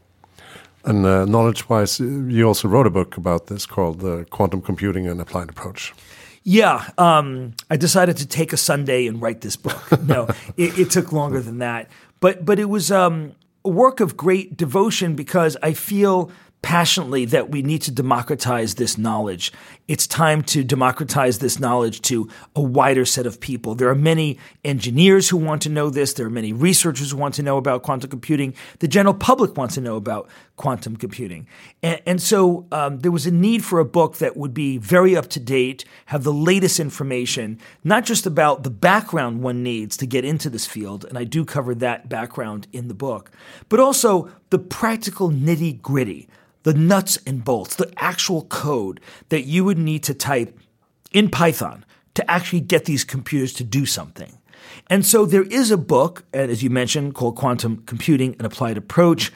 And 0.85 1.05
uh, 1.05 1.25
knowledge 1.25 1.67
wise, 1.67 1.99
you 1.99 2.47
also 2.47 2.69
wrote 2.69 2.87
a 2.87 2.89
book 2.89 3.17
about 3.17 3.47
this 3.47 3.65
called 3.65 3.99
The 3.99 4.25
Quantum 4.29 4.61
Computing 4.61 5.07
An 5.07 5.19
Applied 5.19 5.49
Approach. 5.49 5.93
Yeah, 6.43 6.89
um, 6.97 7.53
I 7.69 7.77
decided 7.77 8.17
to 8.17 8.27
take 8.27 8.51
a 8.51 8.57
Sunday 8.57 9.07
and 9.07 9.21
write 9.21 9.41
this 9.41 9.55
book. 9.55 9.81
No, 10.03 10.27
it, 10.57 10.77
it, 10.77 10.89
took 10.89 11.13
longer 11.13 11.39
than 11.39 11.59
that, 11.59 11.89
but 12.19 12.43
but 12.43 12.59
it 12.59 12.65
was 12.65 12.91
um, 12.91 13.33
a 13.63 13.69
work 13.69 14.01
of 14.01 14.17
great 14.17 14.57
devotion 14.57 15.15
because 15.15 15.55
I 15.63 15.73
feel 15.73 16.29
passionately 16.63 17.25
that 17.25 17.49
we 17.49 17.61
need 17.61 17.81
to 17.83 17.91
democratize 17.91 18.75
this 18.75 18.97
knowledge. 18.97 19.51
It's 19.87 20.07
time 20.07 20.41
to 20.43 20.63
democratize 20.63 21.39
this 21.39 21.59
knowledge 21.59 22.01
to 22.03 22.29
a 22.55 22.61
wider 22.61 23.05
set 23.05 23.25
of 23.25 23.39
people. 23.39 23.75
There 23.75 23.89
are 23.89 23.95
many 23.95 24.39
engineers 24.63 25.29
who 25.29 25.37
want 25.37 25.61
to 25.63 25.69
know 25.69 25.89
this. 25.89 26.13
There 26.13 26.25
are 26.25 26.31
many 26.31 26.53
researchers 26.53 27.11
who 27.11 27.17
want 27.17 27.35
to 27.35 27.43
know 27.43 27.57
about 27.57 27.83
quantum 27.83 28.09
computing. 28.09 28.55
The 28.79 28.87
general 28.87 29.13
public 29.13 29.57
wants 29.57 29.75
to 29.75 29.81
know 29.81 29.97
about 29.97 30.29
quantum 30.55 30.95
computing. 30.95 31.47
And, 31.81 32.01
and 32.05 32.21
so 32.21 32.67
um, 32.71 32.99
there 32.99 33.11
was 33.11 33.25
a 33.25 33.31
need 33.31 33.65
for 33.65 33.79
a 33.79 33.85
book 33.85 34.17
that 34.17 34.37
would 34.37 34.53
be 34.53 34.77
very 34.77 35.15
up 35.15 35.29
to 35.31 35.39
date, 35.39 35.85
have 36.07 36.23
the 36.23 36.33
latest 36.33 36.79
information, 36.79 37.59
not 37.83 38.05
just 38.05 38.25
about 38.25 38.63
the 38.63 38.69
background 38.69 39.41
one 39.41 39.63
needs 39.63 39.97
to 39.97 40.05
get 40.05 40.23
into 40.23 40.49
this 40.49 40.65
field, 40.65 41.05
and 41.05 41.17
I 41.17 41.23
do 41.23 41.43
cover 41.43 41.73
that 41.75 42.07
background 42.07 42.67
in 42.71 42.87
the 42.87 42.93
book, 42.93 43.31
but 43.69 43.79
also 43.79 44.29
the 44.51 44.59
practical 44.59 45.29
nitty 45.29 45.81
gritty, 45.81 46.29
the 46.63 46.73
nuts 46.73 47.17
and 47.25 47.43
bolts, 47.43 47.75
the 47.75 47.91
actual 47.97 48.43
code 48.43 48.99
that 49.29 49.43
you 49.43 49.65
would 49.65 49.77
need 49.77 50.03
to 50.03 50.13
type 50.13 50.57
in 51.11 51.29
Python 51.29 51.83
to 52.13 52.29
actually 52.29 52.61
get 52.61 52.85
these 52.85 53.03
computers 53.03 53.53
to 53.53 53.63
do 53.63 53.85
something. 53.85 54.37
And 54.89 55.05
so 55.05 55.25
there 55.25 55.43
is 55.43 55.71
a 55.71 55.77
book, 55.77 56.23
as 56.33 56.63
you 56.63 56.69
mentioned, 56.69 57.15
called 57.15 57.35
Quantum 57.35 57.83
Computing 57.85 58.35
An 58.39 58.45
Applied 58.45 58.77
Approach 58.77 59.31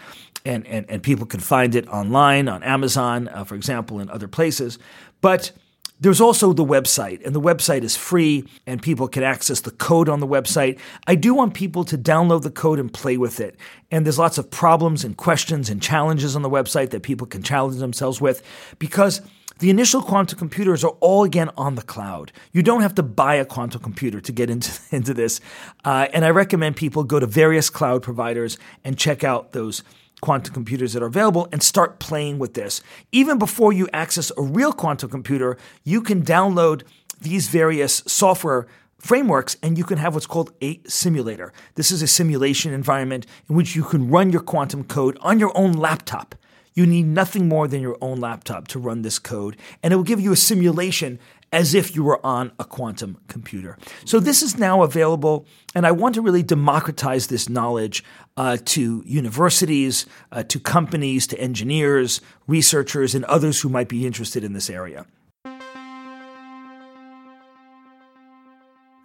and, 0.48 0.66
and, 0.66 0.90
and 0.90 1.04
people 1.04 1.26
can 1.26 1.40
find 1.40 1.76
it 1.76 1.88
online 1.90 2.48
on 2.48 2.64
Amazon, 2.64 3.28
uh, 3.28 3.44
for 3.44 3.56
example, 3.56 4.00
and 4.00 4.10
other 4.10 4.28
places. 4.28 4.80
But 5.22 5.52
there's 6.00 6.22
also 6.22 6.54
the 6.54 6.66
website, 6.66 7.26
and 7.26 7.36
the 7.36 7.42
website 7.42 7.82
is 7.82 7.98
free, 7.98 8.46
and 8.68 8.82
people 8.82 9.08
can 9.08 9.24
access 9.24 9.62
the 9.62 9.72
code 9.72 10.10
on 10.10 10.20
the 10.20 10.28
website. 10.28 10.80
I 11.08 11.16
do 11.16 11.34
want 11.34 11.54
people 11.54 11.84
to 11.86 11.98
download 11.98 12.44
the 12.44 12.52
code 12.52 12.80
and 12.80 12.94
play 12.94 13.18
with 13.18 13.40
it. 13.40 13.58
And 13.92 14.06
there's 14.06 14.20
lots 14.20 14.38
of 14.38 14.50
problems 14.50 15.04
and 15.04 15.18
questions 15.18 15.70
and 15.70 15.82
challenges 15.82 16.36
on 16.36 16.44
the 16.44 16.50
website 16.50 16.92
that 16.92 17.02
people 17.02 17.26
can 17.26 17.42
challenge 17.42 17.78
themselves 17.78 18.22
with 18.22 18.44
because 18.78 19.22
the 19.60 19.72
initial 19.72 20.04
quantum 20.04 20.38
computers 20.38 20.84
are 20.84 20.96
all 21.00 21.24
again 21.24 21.50
on 21.58 21.74
the 21.74 21.82
cloud. 21.82 22.32
You 22.52 22.62
don't 22.62 22.82
have 22.82 22.94
to 22.96 23.04
buy 23.04 23.36
a 23.36 23.46
quantum 23.46 23.82
computer 23.82 24.22
to 24.22 24.32
get 24.32 24.52
into, 24.52 24.72
into 24.96 25.16
this. 25.16 25.42
Uh, 25.84 26.08
and 26.14 26.24
I 26.24 26.30
recommend 26.30 26.76
people 26.76 27.04
go 27.04 27.20
to 27.20 27.26
various 27.26 27.72
cloud 27.72 28.04
providers 28.04 28.60
and 28.84 29.00
check 29.00 29.24
out 29.24 29.54
those 29.54 29.84
quantum 30.22 30.54
computers 30.54 30.94
that 30.94 31.04
are 31.04 31.08
available 31.08 31.48
and 31.52 31.62
start 31.62 32.00
playing 32.00 32.40
with 32.40 32.54
this. 32.54 32.82
Even 33.12 33.38
before 33.38 33.72
you 33.72 33.88
access 33.94 34.32
a 34.38 34.42
real 34.42 34.74
quantum 34.74 35.10
computer, 35.10 35.58
you 35.84 36.02
can 36.02 36.24
download 36.24 36.84
these 37.22 37.48
various 37.48 38.04
software 38.08 38.68
frameworks 39.00 39.58
and 39.62 39.78
you 39.78 39.84
can 39.84 39.98
have 39.98 40.14
what's 40.14 40.26
called 40.26 40.52
a 40.62 40.80
simulator. 40.88 41.54
This 41.76 41.92
is 41.92 42.02
a 42.02 42.08
simulation 42.08 42.74
environment 42.74 43.26
in 43.48 43.56
which 43.56 43.76
you 43.76 43.84
can 43.84 44.10
run 44.10 44.32
your 44.32 44.42
quantum 44.42 44.84
code 44.84 45.18
on 45.22 45.40
your 45.40 45.56
own 45.56 45.74
laptop. 45.74 46.36
You 46.74 46.86
need 46.86 47.08
nothing 47.08 47.48
more 47.48 47.68
than 47.68 47.82
your 47.82 47.98
own 48.02 48.20
laptop 48.20 48.68
to 48.68 48.80
run 48.80 49.02
this 49.02 49.18
code, 49.18 49.58
and 49.82 49.92
it 49.92 49.96
will 49.96 50.04
give 50.04 50.20
you 50.20 50.32
a 50.32 50.36
simulation 50.36 51.18
as 51.52 51.74
if 51.74 51.96
you 51.96 52.04
were 52.04 52.24
on 52.24 52.52
a 52.60 52.66
quantum 52.66 53.18
computer. 53.28 53.80
So 54.06 54.20
this 54.20 54.44
is 54.44 54.60
now 54.60 54.84
available, 54.84 55.48
and 55.74 55.88
I 55.88 55.92
want 55.92 56.14
to 56.16 56.22
really 56.22 56.44
democratize 56.44 57.28
this 57.28 57.50
knowledge 57.50 58.04
uh, 58.38 58.58
to 58.66 59.04
universities, 59.06 60.06
uh, 60.32 60.44
to 60.44 60.60
companies, 60.60 61.28
to 61.28 61.40
engineers, 61.40 62.22
researchers, 62.48 63.14
and 63.16 63.26
others 63.26 63.60
who 63.62 63.70
might 63.70 63.90
be 63.90 64.06
interested 64.06 64.44
in 64.44 64.54
this 64.54 64.70
area. 64.70 65.06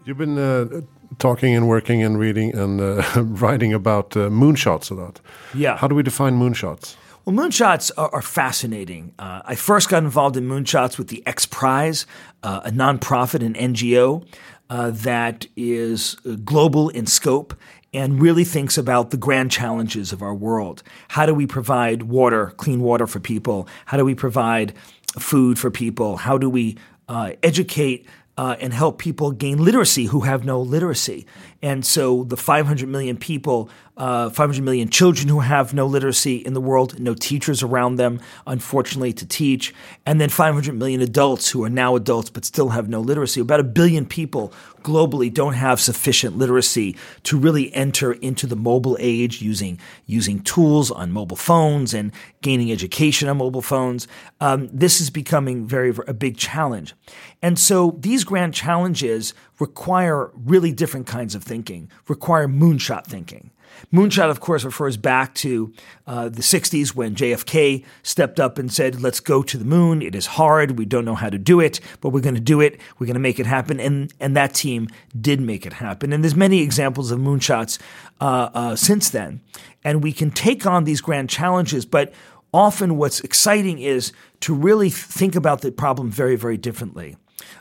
You've 0.04 0.18
been 0.18 0.38
uh, 0.38 0.82
talking 1.18 1.54
and 1.54 1.68
working 1.68 2.02
and 2.02 2.18
reading 2.18 2.54
and 2.54 2.80
uh, 2.80 3.02
writing 3.16 3.72
about 3.72 4.16
uh, 4.16 4.28
moonshots 4.28 4.90
a 4.90 4.94
lot. 4.94 5.20
Yeah. 5.54 5.76
How 5.76 5.88
do 5.88 5.94
we 5.94 6.02
define 6.02 6.38
moonshots? 6.38 6.96
Well, 7.24 7.36
moonshots 7.36 7.92
are, 7.96 8.12
are 8.12 8.22
fascinating. 8.22 9.14
Uh, 9.18 9.42
I 9.44 9.54
first 9.54 9.88
got 9.88 10.02
involved 10.02 10.36
in 10.36 10.48
moonshots 10.48 10.98
with 10.98 11.06
the 11.06 11.22
X 11.24 11.46
Prize, 11.46 12.04
uh, 12.42 12.62
a 12.64 12.70
nonprofit, 12.70 13.46
an 13.46 13.54
NGO 13.54 14.26
uh, 14.68 14.90
that 14.90 15.46
is 15.54 16.16
uh, 16.26 16.36
global 16.44 16.88
in 16.88 17.06
scope 17.06 17.54
and 17.92 18.20
really 18.22 18.44
thinks 18.44 18.78
about 18.78 19.10
the 19.10 19.16
grand 19.16 19.50
challenges 19.50 20.12
of 20.12 20.22
our 20.22 20.34
world. 20.34 20.82
How 21.08 21.26
do 21.26 21.34
we 21.34 21.46
provide 21.46 22.04
water, 22.04 22.52
clean 22.56 22.80
water 22.80 23.06
for 23.06 23.20
people? 23.20 23.68
How 23.86 23.96
do 23.96 24.04
we 24.04 24.14
provide 24.14 24.74
food 25.18 25.58
for 25.58 25.70
people? 25.70 26.16
How 26.16 26.38
do 26.38 26.48
we 26.48 26.78
uh, 27.08 27.32
educate 27.42 28.06
uh, 28.42 28.56
and 28.58 28.72
help 28.72 28.98
people 28.98 29.30
gain 29.30 29.56
literacy 29.64 30.06
who 30.06 30.22
have 30.22 30.44
no 30.44 30.60
literacy. 30.60 31.24
And 31.62 31.86
so 31.86 32.24
the 32.24 32.36
500 32.36 32.88
million 32.88 33.16
people, 33.16 33.70
uh, 33.96 34.30
500 34.30 34.64
million 34.64 34.88
children 34.88 35.28
who 35.28 35.38
have 35.38 35.72
no 35.72 35.86
literacy 35.86 36.38
in 36.38 36.52
the 36.52 36.60
world, 36.60 36.98
no 36.98 37.14
teachers 37.14 37.62
around 37.62 37.96
them, 37.96 38.18
unfortunately, 38.44 39.12
to 39.12 39.24
teach, 39.24 39.72
and 40.04 40.20
then 40.20 40.28
500 40.28 40.74
million 40.74 41.00
adults 41.00 41.50
who 41.50 41.62
are 41.62 41.70
now 41.70 41.94
adults 41.94 42.30
but 42.30 42.44
still 42.44 42.70
have 42.70 42.88
no 42.88 43.00
literacy. 43.00 43.40
About 43.40 43.60
a 43.60 43.64
billion 43.64 44.06
people 44.06 44.52
globally 44.82 45.32
don't 45.32 45.54
have 45.54 45.80
sufficient 45.80 46.36
literacy 46.36 46.96
to 47.22 47.38
really 47.38 47.72
enter 47.72 48.14
into 48.14 48.48
the 48.48 48.56
mobile 48.56 48.96
age 48.98 49.40
using 49.40 49.78
using 50.06 50.40
tools 50.40 50.90
on 50.90 51.12
mobile 51.12 51.36
phones 51.36 51.94
and 51.94 52.10
gaining 52.40 52.72
education 52.72 53.28
on 53.28 53.36
mobile 53.36 53.62
phones. 53.62 54.08
Um, 54.40 54.68
this 54.72 55.00
is 55.00 55.10
becoming 55.10 55.64
very 55.64 55.94
a 56.08 56.14
big 56.14 56.36
challenge, 56.36 56.94
and 57.40 57.56
so 57.56 57.96
these 58.00 58.24
grand 58.32 58.54
challenges 58.54 59.34
require 59.58 60.30
really 60.34 60.72
different 60.72 61.06
kinds 61.06 61.34
of 61.34 61.44
thinking, 61.44 61.90
require 62.08 62.48
moonshot 62.48 63.04
thinking. 63.04 63.50
Moonshot, 63.92 64.30
of 64.30 64.40
course, 64.40 64.64
refers 64.64 64.96
back 64.96 65.34
to 65.34 65.70
uh, 66.06 66.30
the 66.30 66.40
60s 66.40 66.94
when 66.94 67.14
JFK 67.14 67.84
stepped 68.02 68.40
up 68.40 68.56
and 68.56 68.72
said, 68.72 69.02
Let's 69.02 69.20
go 69.20 69.42
to 69.42 69.58
the 69.58 69.66
moon. 69.66 70.00
It 70.00 70.14
is 70.14 70.24
hard. 70.24 70.78
We 70.78 70.86
don't 70.86 71.04
know 71.04 71.14
how 71.14 71.28
to 71.28 71.36
do 71.36 71.60
it, 71.60 71.78
but 72.00 72.08
we're 72.08 72.22
going 72.22 72.34
to 72.34 72.40
do 72.40 72.62
it. 72.62 72.80
We're 72.98 73.06
going 73.06 73.14
to 73.14 73.20
make 73.20 73.38
it 73.38 73.44
happen. 73.44 73.78
And, 73.78 74.10
and 74.18 74.34
that 74.34 74.54
team 74.54 74.88
did 75.20 75.42
make 75.42 75.66
it 75.66 75.74
happen. 75.74 76.14
And 76.14 76.24
there's 76.24 76.34
many 76.34 76.62
examples 76.62 77.10
of 77.10 77.20
moonshots 77.20 77.78
uh, 78.18 78.48
uh, 78.54 78.76
since 78.76 79.10
then. 79.10 79.42
And 79.84 80.02
we 80.02 80.14
can 80.14 80.30
take 80.30 80.64
on 80.64 80.84
these 80.84 81.02
grand 81.02 81.28
challenges, 81.28 81.84
but 81.84 82.14
often 82.54 82.96
what's 82.96 83.20
exciting 83.20 83.78
is 83.78 84.14
to 84.40 84.54
really 84.54 84.88
think 84.88 85.36
about 85.36 85.60
the 85.60 85.70
problem 85.70 86.10
very, 86.10 86.36
very 86.36 86.56
differently. 86.56 87.16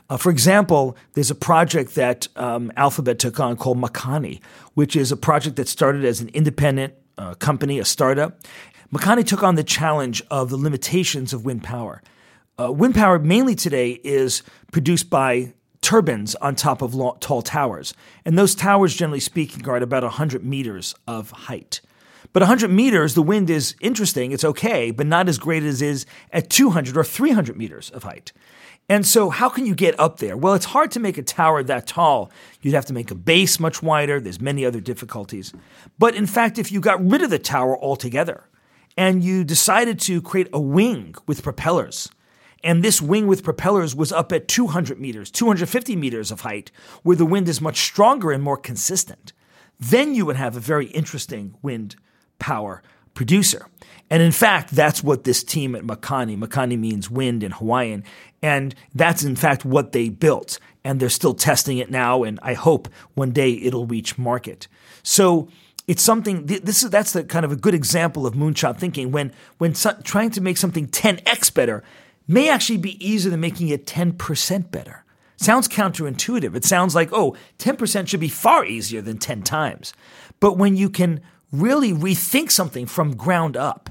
Uh, 0.08 0.16
for 0.16 0.30
example, 0.30 0.96
there's 1.14 1.30
a 1.30 1.34
project 1.34 1.94
that 1.94 2.28
um, 2.36 2.72
Alphabet 2.76 3.18
took 3.18 3.40
on 3.40 3.56
called 3.56 3.78
Makani, 3.78 4.40
which 4.74 4.96
is 4.96 5.12
a 5.12 5.16
project 5.16 5.56
that 5.56 5.68
started 5.68 6.04
as 6.04 6.20
an 6.20 6.28
independent 6.28 6.94
uh, 7.18 7.34
company, 7.34 7.78
a 7.78 7.84
startup. 7.84 8.40
Makani 8.92 9.24
took 9.24 9.42
on 9.42 9.54
the 9.54 9.64
challenge 9.64 10.22
of 10.30 10.50
the 10.50 10.56
limitations 10.56 11.32
of 11.32 11.44
wind 11.44 11.62
power. 11.62 12.02
Uh, 12.60 12.70
wind 12.70 12.94
power 12.94 13.18
mainly 13.18 13.54
today 13.54 14.00
is 14.04 14.42
produced 14.70 15.08
by 15.08 15.54
turbines 15.80 16.34
on 16.36 16.54
top 16.54 16.80
of 16.80 16.94
tall 17.20 17.42
towers. 17.42 17.94
And 18.24 18.38
those 18.38 18.54
towers, 18.54 18.94
generally 18.94 19.20
speaking, 19.20 19.68
are 19.68 19.76
at 19.76 19.82
about 19.82 20.02
100 20.02 20.44
meters 20.44 20.94
of 21.06 21.30
height. 21.30 21.80
But 22.32 22.42
100 22.42 22.70
meters, 22.70 23.14
the 23.14 23.22
wind 23.22 23.50
is 23.50 23.74
interesting, 23.80 24.32
it's 24.32 24.44
okay, 24.44 24.90
but 24.90 25.06
not 25.06 25.28
as 25.28 25.38
great 25.38 25.64
as 25.64 25.82
it 25.82 25.88
is 25.88 26.06
at 26.32 26.48
200 26.48 26.96
or 26.96 27.04
300 27.04 27.56
meters 27.56 27.90
of 27.90 28.04
height. 28.04 28.32
And 28.92 29.06
so, 29.06 29.30
how 29.30 29.48
can 29.48 29.64
you 29.64 29.74
get 29.74 29.98
up 29.98 30.18
there? 30.18 30.36
Well, 30.36 30.52
it's 30.52 30.66
hard 30.66 30.90
to 30.90 31.00
make 31.00 31.16
a 31.16 31.22
tower 31.22 31.62
that 31.62 31.86
tall. 31.86 32.30
You'd 32.60 32.74
have 32.74 32.84
to 32.84 32.92
make 32.92 33.10
a 33.10 33.14
base 33.14 33.58
much 33.58 33.82
wider. 33.82 34.20
There's 34.20 34.38
many 34.38 34.66
other 34.66 34.80
difficulties. 34.80 35.54
But 35.98 36.14
in 36.14 36.26
fact, 36.26 36.58
if 36.58 36.70
you 36.70 36.78
got 36.78 37.02
rid 37.02 37.22
of 37.22 37.30
the 37.30 37.38
tower 37.38 37.74
altogether 37.82 38.50
and 38.98 39.24
you 39.24 39.44
decided 39.44 39.98
to 40.00 40.20
create 40.20 40.50
a 40.52 40.60
wing 40.60 41.14
with 41.26 41.42
propellers, 41.42 42.10
and 42.62 42.84
this 42.84 43.00
wing 43.00 43.26
with 43.26 43.42
propellers 43.42 43.96
was 43.96 44.12
up 44.12 44.30
at 44.30 44.46
200 44.46 45.00
meters, 45.00 45.30
250 45.30 45.96
meters 45.96 46.30
of 46.30 46.42
height, 46.42 46.70
where 47.02 47.16
the 47.16 47.24
wind 47.24 47.48
is 47.48 47.62
much 47.62 47.80
stronger 47.80 48.30
and 48.30 48.42
more 48.42 48.58
consistent, 48.58 49.32
then 49.80 50.14
you 50.14 50.26
would 50.26 50.36
have 50.36 50.54
a 50.54 50.60
very 50.60 50.88
interesting 50.88 51.54
wind 51.62 51.96
power 52.38 52.82
producer. 53.14 53.66
And 54.10 54.22
in 54.22 54.32
fact, 54.32 54.72
that's 54.72 55.02
what 55.02 55.24
this 55.24 55.42
team 55.42 55.74
at 55.74 55.84
Makani, 55.84 56.36
Makani 56.36 56.78
means 56.78 57.10
wind 57.10 57.42
in 57.42 57.52
Hawaiian, 57.52 58.04
and 58.42 58.74
that's 58.94 59.22
in 59.22 59.36
fact 59.36 59.64
what 59.64 59.92
they 59.92 60.08
built. 60.08 60.58
And 60.84 60.98
they're 60.98 61.08
still 61.08 61.34
testing 61.34 61.78
it 61.78 61.90
now, 61.90 62.24
and 62.24 62.40
I 62.42 62.54
hope 62.54 62.88
one 63.14 63.30
day 63.30 63.52
it'll 63.52 63.86
reach 63.86 64.18
market. 64.18 64.66
So 65.04 65.48
it's 65.86 66.02
something. 66.02 66.46
This 66.46 66.82
is 66.82 66.90
that's 66.90 67.12
the 67.12 67.22
kind 67.22 67.44
of 67.44 67.52
a 67.52 67.56
good 67.56 67.74
example 67.74 68.26
of 68.26 68.34
moonshot 68.34 68.78
thinking. 68.78 69.12
When 69.12 69.32
when 69.58 69.74
so, 69.74 69.96
trying 70.02 70.30
to 70.30 70.40
make 70.40 70.56
something 70.56 70.88
10x 70.88 71.54
better 71.54 71.84
may 72.26 72.48
actually 72.48 72.78
be 72.78 73.04
easier 73.04 73.30
than 73.30 73.40
making 73.40 73.68
it 73.68 73.86
10% 73.86 74.70
better. 74.70 75.04
Sounds 75.36 75.68
counterintuitive. 75.68 76.54
It 76.54 76.64
sounds 76.64 76.94
like 76.94 77.10
oh, 77.12 77.36
10% 77.58 78.08
should 78.08 78.20
be 78.20 78.28
far 78.28 78.64
easier 78.64 79.00
than 79.00 79.18
10 79.18 79.42
times. 79.42 79.92
But 80.40 80.56
when 80.56 80.76
you 80.76 80.88
can 80.88 81.20
really 81.52 81.92
rethink 81.92 82.50
something 82.50 82.86
from 82.86 83.16
ground 83.16 83.56
up, 83.56 83.90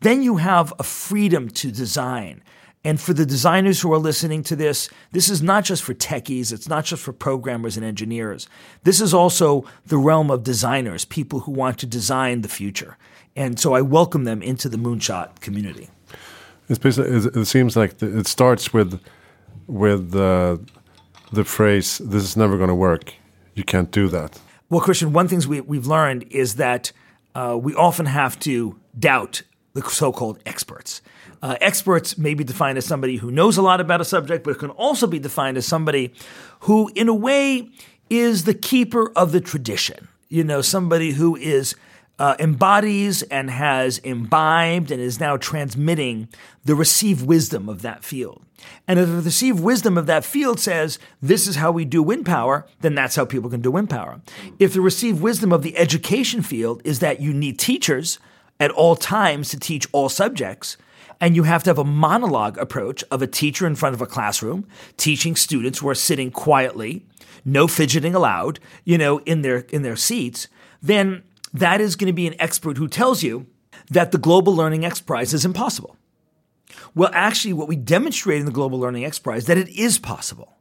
then 0.00 0.22
you 0.22 0.36
have 0.36 0.72
a 0.78 0.82
freedom 0.82 1.48
to 1.50 1.70
design. 1.70 2.42
And 2.84 3.00
for 3.00 3.12
the 3.12 3.24
designers 3.24 3.80
who 3.80 3.92
are 3.92 3.98
listening 3.98 4.42
to 4.44 4.56
this, 4.56 4.88
this 5.12 5.28
is 5.28 5.40
not 5.40 5.64
just 5.64 5.82
for 5.82 5.94
techies, 5.94 6.52
it's 6.52 6.68
not 6.68 6.84
just 6.84 7.02
for 7.02 7.12
programmers 7.12 7.76
and 7.76 7.86
engineers. 7.86 8.48
This 8.82 9.00
is 9.00 9.14
also 9.14 9.64
the 9.86 9.98
realm 9.98 10.30
of 10.30 10.42
designers, 10.42 11.04
people 11.04 11.40
who 11.40 11.52
want 11.52 11.78
to 11.78 11.86
design 11.86 12.42
the 12.42 12.48
future. 12.48 12.96
And 13.36 13.58
so 13.58 13.74
I 13.74 13.82
welcome 13.82 14.24
them 14.24 14.42
into 14.42 14.68
the 14.68 14.76
moonshot 14.76 15.40
community. 15.40 15.88
It's 16.68 16.98
it 16.98 17.44
seems 17.46 17.76
like 17.76 18.02
it 18.02 18.26
starts 18.26 18.72
with 18.72 19.00
with 19.66 20.10
the 20.10 20.60
the 21.32 21.44
phrase 21.44 21.98
"This 21.98 22.22
is 22.22 22.36
never 22.36 22.56
going 22.56 22.68
to 22.68 22.74
work." 22.74 23.14
You 23.54 23.64
can't 23.64 23.90
do 23.90 24.08
that. 24.08 24.40
Well, 24.70 24.80
Christian, 24.80 25.12
one 25.12 25.28
thing 25.28 25.42
we, 25.48 25.60
we've 25.60 25.86
learned 25.86 26.24
is 26.30 26.54
that 26.54 26.92
uh, 27.34 27.58
we 27.60 27.74
often 27.74 28.06
have 28.06 28.38
to 28.40 28.78
doubt 28.98 29.42
the 29.74 29.82
so 29.82 30.12
called 30.12 30.38
experts. 30.46 31.02
Uh, 31.42 31.56
experts 31.60 32.16
may 32.16 32.34
be 32.34 32.44
defined 32.44 32.78
as 32.78 32.86
somebody 32.86 33.16
who 33.16 33.30
knows 33.30 33.56
a 33.56 33.62
lot 33.62 33.80
about 33.80 34.00
a 34.00 34.04
subject, 34.04 34.44
but 34.44 34.52
it 34.52 34.58
can 34.58 34.70
also 34.70 35.06
be 35.06 35.18
defined 35.18 35.56
as 35.56 35.66
somebody 35.66 36.14
who, 36.60 36.90
in 36.94 37.08
a 37.08 37.14
way, 37.14 37.68
is 38.08 38.44
the 38.44 38.54
keeper 38.54 39.10
of 39.16 39.32
the 39.32 39.40
tradition. 39.40 40.08
You 40.28 40.44
know, 40.44 40.62
somebody 40.62 41.10
who 41.12 41.34
is 41.36 41.74
uh, 42.18 42.36
embodies 42.38 43.22
and 43.24 43.50
has 43.50 43.98
imbibed 43.98 44.92
and 44.92 45.00
is 45.00 45.18
now 45.18 45.36
transmitting 45.36 46.28
the 46.64 46.76
received 46.76 47.26
wisdom 47.26 47.68
of 47.68 47.82
that 47.82 48.04
field. 48.04 48.42
And 48.86 49.00
if 49.00 49.08
the 49.08 49.14
received 49.22 49.58
wisdom 49.58 49.98
of 49.98 50.06
that 50.06 50.24
field 50.24 50.60
says, 50.60 51.00
this 51.20 51.48
is 51.48 51.56
how 51.56 51.72
we 51.72 51.84
do 51.84 52.02
wind 52.02 52.24
power, 52.24 52.66
then 52.80 52.94
that's 52.94 53.16
how 53.16 53.24
people 53.24 53.50
can 53.50 53.60
do 53.60 53.72
wind 53.72 53.90
power. 53.90 54.20
If 54.60 54.74
the 54.74 54.80
received 54.80 55.20
wisdom 55.20 55.52
of 55.52 55.62
the 55.62 55.76
education 55.76 56.42
field 56.42 56.80
is 56.84 57.00
that 57.00 57.20
you 57.20 57.32
need 57.32 57.58
teachers 57.58 58.20
at 58.60 58.70
all 58.70 58.94
times 58.94 59.48
to 59.48 59.58
teach 59.58 59.88
all 59.90 60.08
subjects, 60.08 60.76
and 61.22 61.36
you 61.36 61.44
have 61.44 61.62
to 61.62 61.70
have 61.70 61.78
a 61.78 61.84
monologue 61.84 62.58
approach 62.58 63.04
of 63.12 63.22
a 63.22 63.28
teacher 63.28 63.64
in 63.64 63.76
front 63.76 63.94
of 63.94 64.02
a 64.02 64.06
classroom 64.06 64.66
teaching 64.96 65.36
students 65.36 65.78
who 65.78 65.88
are 65.88 65.94
sitting 65.94 66.32
quietly, 66.32 67.06
no 67.44 67.68
fidgeting 67.68 68.12
allowed, 68.12 68.58
you 68.84 68.98
know, 68.98 69.18
in 69.18 69.42
their 69.42 69.58
in 69.70 69.82
their 69.82 69.94
seats, 69.94 70.48
then 70.82 71.22
that 71.54 71.80
is 71.80 71.94
going 71.94 72.08
to 72.08 72.12
be 72.12 72.26
an 72.26 72.34
expert 72.40 72.76
who 72.76 72.88
tells 72.88 73.22
you 73.22 73.46
that 73.88 74.10
the 74.10 74.18
Global 74.18 74.54
Learning 74.54 74.84
X 74.84 75.00
Prize 75.00 75.32
is 75.32 75.44
impossible. 75.44 75.96
Well, 76.94 77.10
actually, 77.12 77.52
what 77.52 77.68
we 77.68 77.76
demonstrate 77.76 78.40
in 78.40 78.46
the 78.46 78.52
Global 78.52 78.80
Learning 78.80 79.04
X 79.04 79.20
Prize 79.20 79.46
that 79.46 79.58
it 79.58 79.68
is 79.68 79.98
possible. 79.98 80.56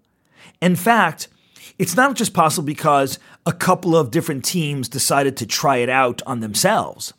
In 0.62 0.76
fact, 0.76 1.28
it's 1.80 1.95
not 1.95 2.15
just 2.15 2.36
possible 2.36 2.65
because 2.65 3.17
a 3.47 3.52
couple 3.52 3.95
of 3.95 4.12
different 4.12 4.45
teams 4.45 4.88
decided 4.88 5.38
to 5.38 5.47
try 5.47 5.78
it 5.78 5.89
out 5.89 6.21
on 6.28 6.39
themselves. 6.39 7.15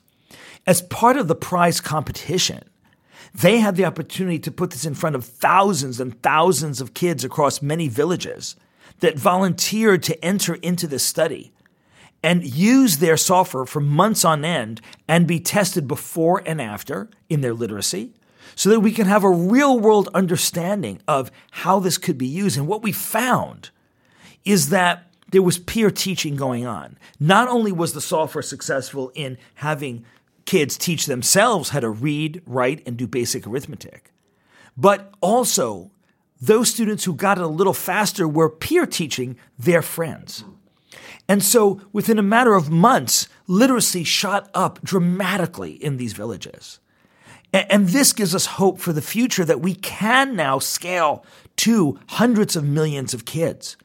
As 0.65 0.81
part 0.81 1.17
of 1.17 1.27
the 1.27 1.35
prize 1.35 1.81
competition, 1.81 2.63
they 3.35 3.59
had 3.59 3.77
the 3.77 3.85
opportunity 3.85 4.39
to 4.41 4.51
put 4.51 4.71
this 4.71 4.85
in 4.85 4.95
front 4.95 5.17
of 5.17 5.25
thousands 5.25 6.01
and 6.01 6.21
thousands 6.23 6.81
of 6.81 6.95
kids 6.95 7.25
across 7.25 7.63
many 7.63 7.89
villages 7.89 8.57
that 9.01 9.19
volunteered 9.19 10.03
to 10.03 10.25
enter 10.25 10.55
into 10.57 10.87
this 10.87 11.05
study 11.05 11.53
and 12.23 12.45
use 12.45 12.99
their 12.99 13.17
software 13.17 13.65
for 13.65 13.81
months 13.81 14.25
on 14.25 14.45
end 14.45 14.81
and 15.09 15.27
be 15.27 15.41
tested 15.41 15.89
before 15.89 16.43
and 16.47 16.61
after 16.61 17.11
in 17.29 17.41
their 17.41 17.55
literacy 17.55 18.13
so 18.55 18.71
that 18.71 18.81
we 18.81 18.93
can 18.93 19.07
have 19.07 19.25
a 19.25 19.31
real 19.31 19.79
world 19.79 20.09
understanding 20.15 21.01
of 21.09 21.31
how 21.51 21.81
this 21.81 21.99
could 21.99 22.19
be 22.19 22.27
used. 22.27 22.57
And 22.57 22.69
what 22.69 22.83
we 22.83 22.93
found 22.93 23.71
is 24.45 24.69
that 24.69 25.09
there 25.31 25.43
was 25.43 25.59
peer 25.59 25.91
teaching 25.91 26.37
going 26.37 26.67
on. 26.67 26.99
Not 27.19 27.49
only 27.49 27.73
was 27.73 27.95
the 27.95 28.01
software 28.01 28.43
successful 28.43 29.11
in 29.15 29.39
having 29.57 30.05
kids 30.45 30.77
teach 30.77 31.07
themselves 31.07 31.71
how 31.71 31.81
to 31.81 31.91
read, 31.91 32.43
write, 32.47 32.83
and 32.87 32.97
do 32.97 33.07
basic 33.07 33.47
arithmetic, 33.47 34.13
but 34.77 35.13
also 35.21 35.91
those 36.41 36.69
students 36.69 37.05
who 37.05 37.15
got 37.15 37.39
it 37.39 37.45
a 37.45 37.49
little 37.49 37.73
faster 37.73 38.27
were 38.27 38.51
peer 38.51 38.85
teaching 38.87 39.37
their 39.59 39.83
friends. 39.83 40.45
And 41.29 41.43
so 41.43 41.81
within 41.93 42.19
a 42.19 42.23
matter 42.23 42.55
of 42.55 42.71
months, 42.71 43.29
literacy 43.47 44.05
shot 44.05 44.51
up 44.53 44.83
dramatically 44.83 45.73
in 45.73 45.97
these 45.97 46.13
villages. 46.13 46.81
And 47.53 47.89
this 47.89 48.13
gives 48.13 48.35
us 48.35 48.47
hope 48.47 48.81
for 48.81 48.93
the 48.93 49.03
future 49.03 49.45
that 49.45 49.61
we 49.61 49.75
can 49.75 50.35
now 50.35 50.59
scale 50.59 51.25
to 51.59 52.01
hundreds 52.09 52.57
of 52.57 52.65
millions 52.65 53.13
of 53.15 53.25
kids. 53.25 53.77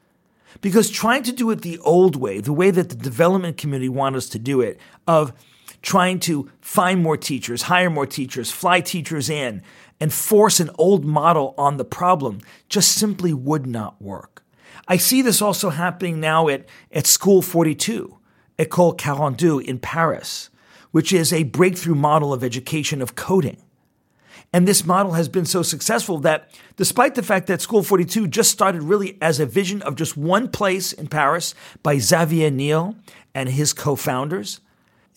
Because 0.62 0.90
trying 0.90 1.24
to 1.24 1.32
do 1.32 1.52
it 1.52 1.62
the 1.62 1.78
old 1.80 2.16
way, 2.16 2.40
the 2.40 2.54
way 2.54 2.72
that 2.72 2.90
the 2.90 2.96
development 2.96 3.58
community 3.58 3.90
want 3.90 4.16
us 4.16 4.30
to 4.30 4.40
do 4.40 4.62
it, 4.62 4.80
of 5.06 5.34
trying 5.82 6.20
to 6.22 6.50
find 6.62 7.02
more 7.02 7.18
teachers, 7.18 7.64
hire 7.64 7.90
more 7.90 8.06
teachers, 8.06 8.52
fly 8.52 8.82
teachers 8.82 9.30
in, 9.30 9.62
and 10.00 10.14
force 10.14 10.60
an 10.60 10.70
old 10.78 11.06
model 11.06 11.54
on 11.58 11.78
the 11.78 11.86
problem, 11.86 12.40
just 12.70 12.92
simply 12.92 13.34
would 13.34 13.66
not 13.66 14.02
work. 14.02 14.44
I 14.88 14.98
see 14.98 15.22
this 15.22 15.42
also 15.42 15.70
happening 15.70 16.20
now 16.20 16.48
at, 16.48 16.66
at 16.92 17.08
School 17.08 17.42
42, 17.42 18.18
École 18.60 19.00
42 19.00 19.60
in 19.60 19.80
Paris, 19.80 20.50
which 20.92 21.12
is 21.12 21.34
a 21.34 21.44
breakthrough 21.44 21.96
model 21.96 22.32
of 22.32 22.44
education 22.44 23.02
of 23.02 23.16
coding. 23.16 23.62
And 24.54 24.68
this 24.68 24.86
model 24.86 25.14
has 25.14 25.28
been 25.28 25.46
so 25.46 25.62
successful 25.62 26.20
that 26.20 26.52
despite 26.78 27.16
the 27.16 27.24
fact 27.24 27.48
that 27.48 27.62
School 27.62 27.84
42 27.84 28.28
just 28.28 28.50
started 28.50 28.82
really 28.82 29.18
as 29.22 29.40
a 29.40 29.46
vision 29.46 29.82
of 29.82 29.96
just 29.96 30.16
one 30.16 30.48
place 30.48 30.94
in 30.94 31.08
Paris 31.08 31.54
by 31.84 31.98
Xavier 31.98 32.50
Niel 32.50 32.96
and 33.36 33.50
his 33.50 33.74
co-founders, 33.74 34.62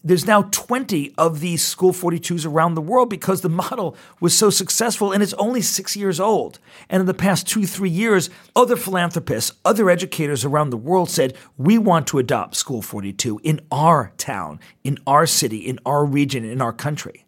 there's 0.02 0.26
now 0.26 0.42
20 0.50 1.14
of 1.18 1.40
these 1.40 1.62
School 1.62 1.92
42s 1.92 2.46
around 2.46 2.74
the 2.74 2.80
world 2.80 3.10
because 3.10 3.42
the 3.42 3.48
model 3.48 3.96
was 4.18 4.36
so 4.36 4.48
successful 4.48 5.12
and 5.12 5.22
it's 5.22 5.34
only 5.34 5.60
six 5.60 5.94
years 5.96 6.18
old. 6.18 6.58
And 6.88 7.00
in 7.00 7.06
the 7.06 7.14
past 7.14 7.46
two, 7.46 7.66
three 7.66 7.90
years, 7.90 8.30
other 8.56 8.76
philanthropists, 8.76 9.52
other 9.64 9.90
educators 9.90 10.44
around 10.44 10.70
the 10.70 10.76
world 10.76 11.10
said, 11.10 11.36
we 11.58 11.76
want 11.76 12.06
to 12.08 12.18
adopt 12.18 12.56
School 12.56 12.80
42 12.80 13.40
in 13.42 13.60
our 13.70 14.12
town, 14.16 14.58
in 14.84 14.98
our 15.06 15.26
city, 15.26 15.58
in 15.58 15.78
our 15.84 16.04
region, 16.04 16.44
in 16.44 16.62
our 16.62 16.72
country. 16.72 17.26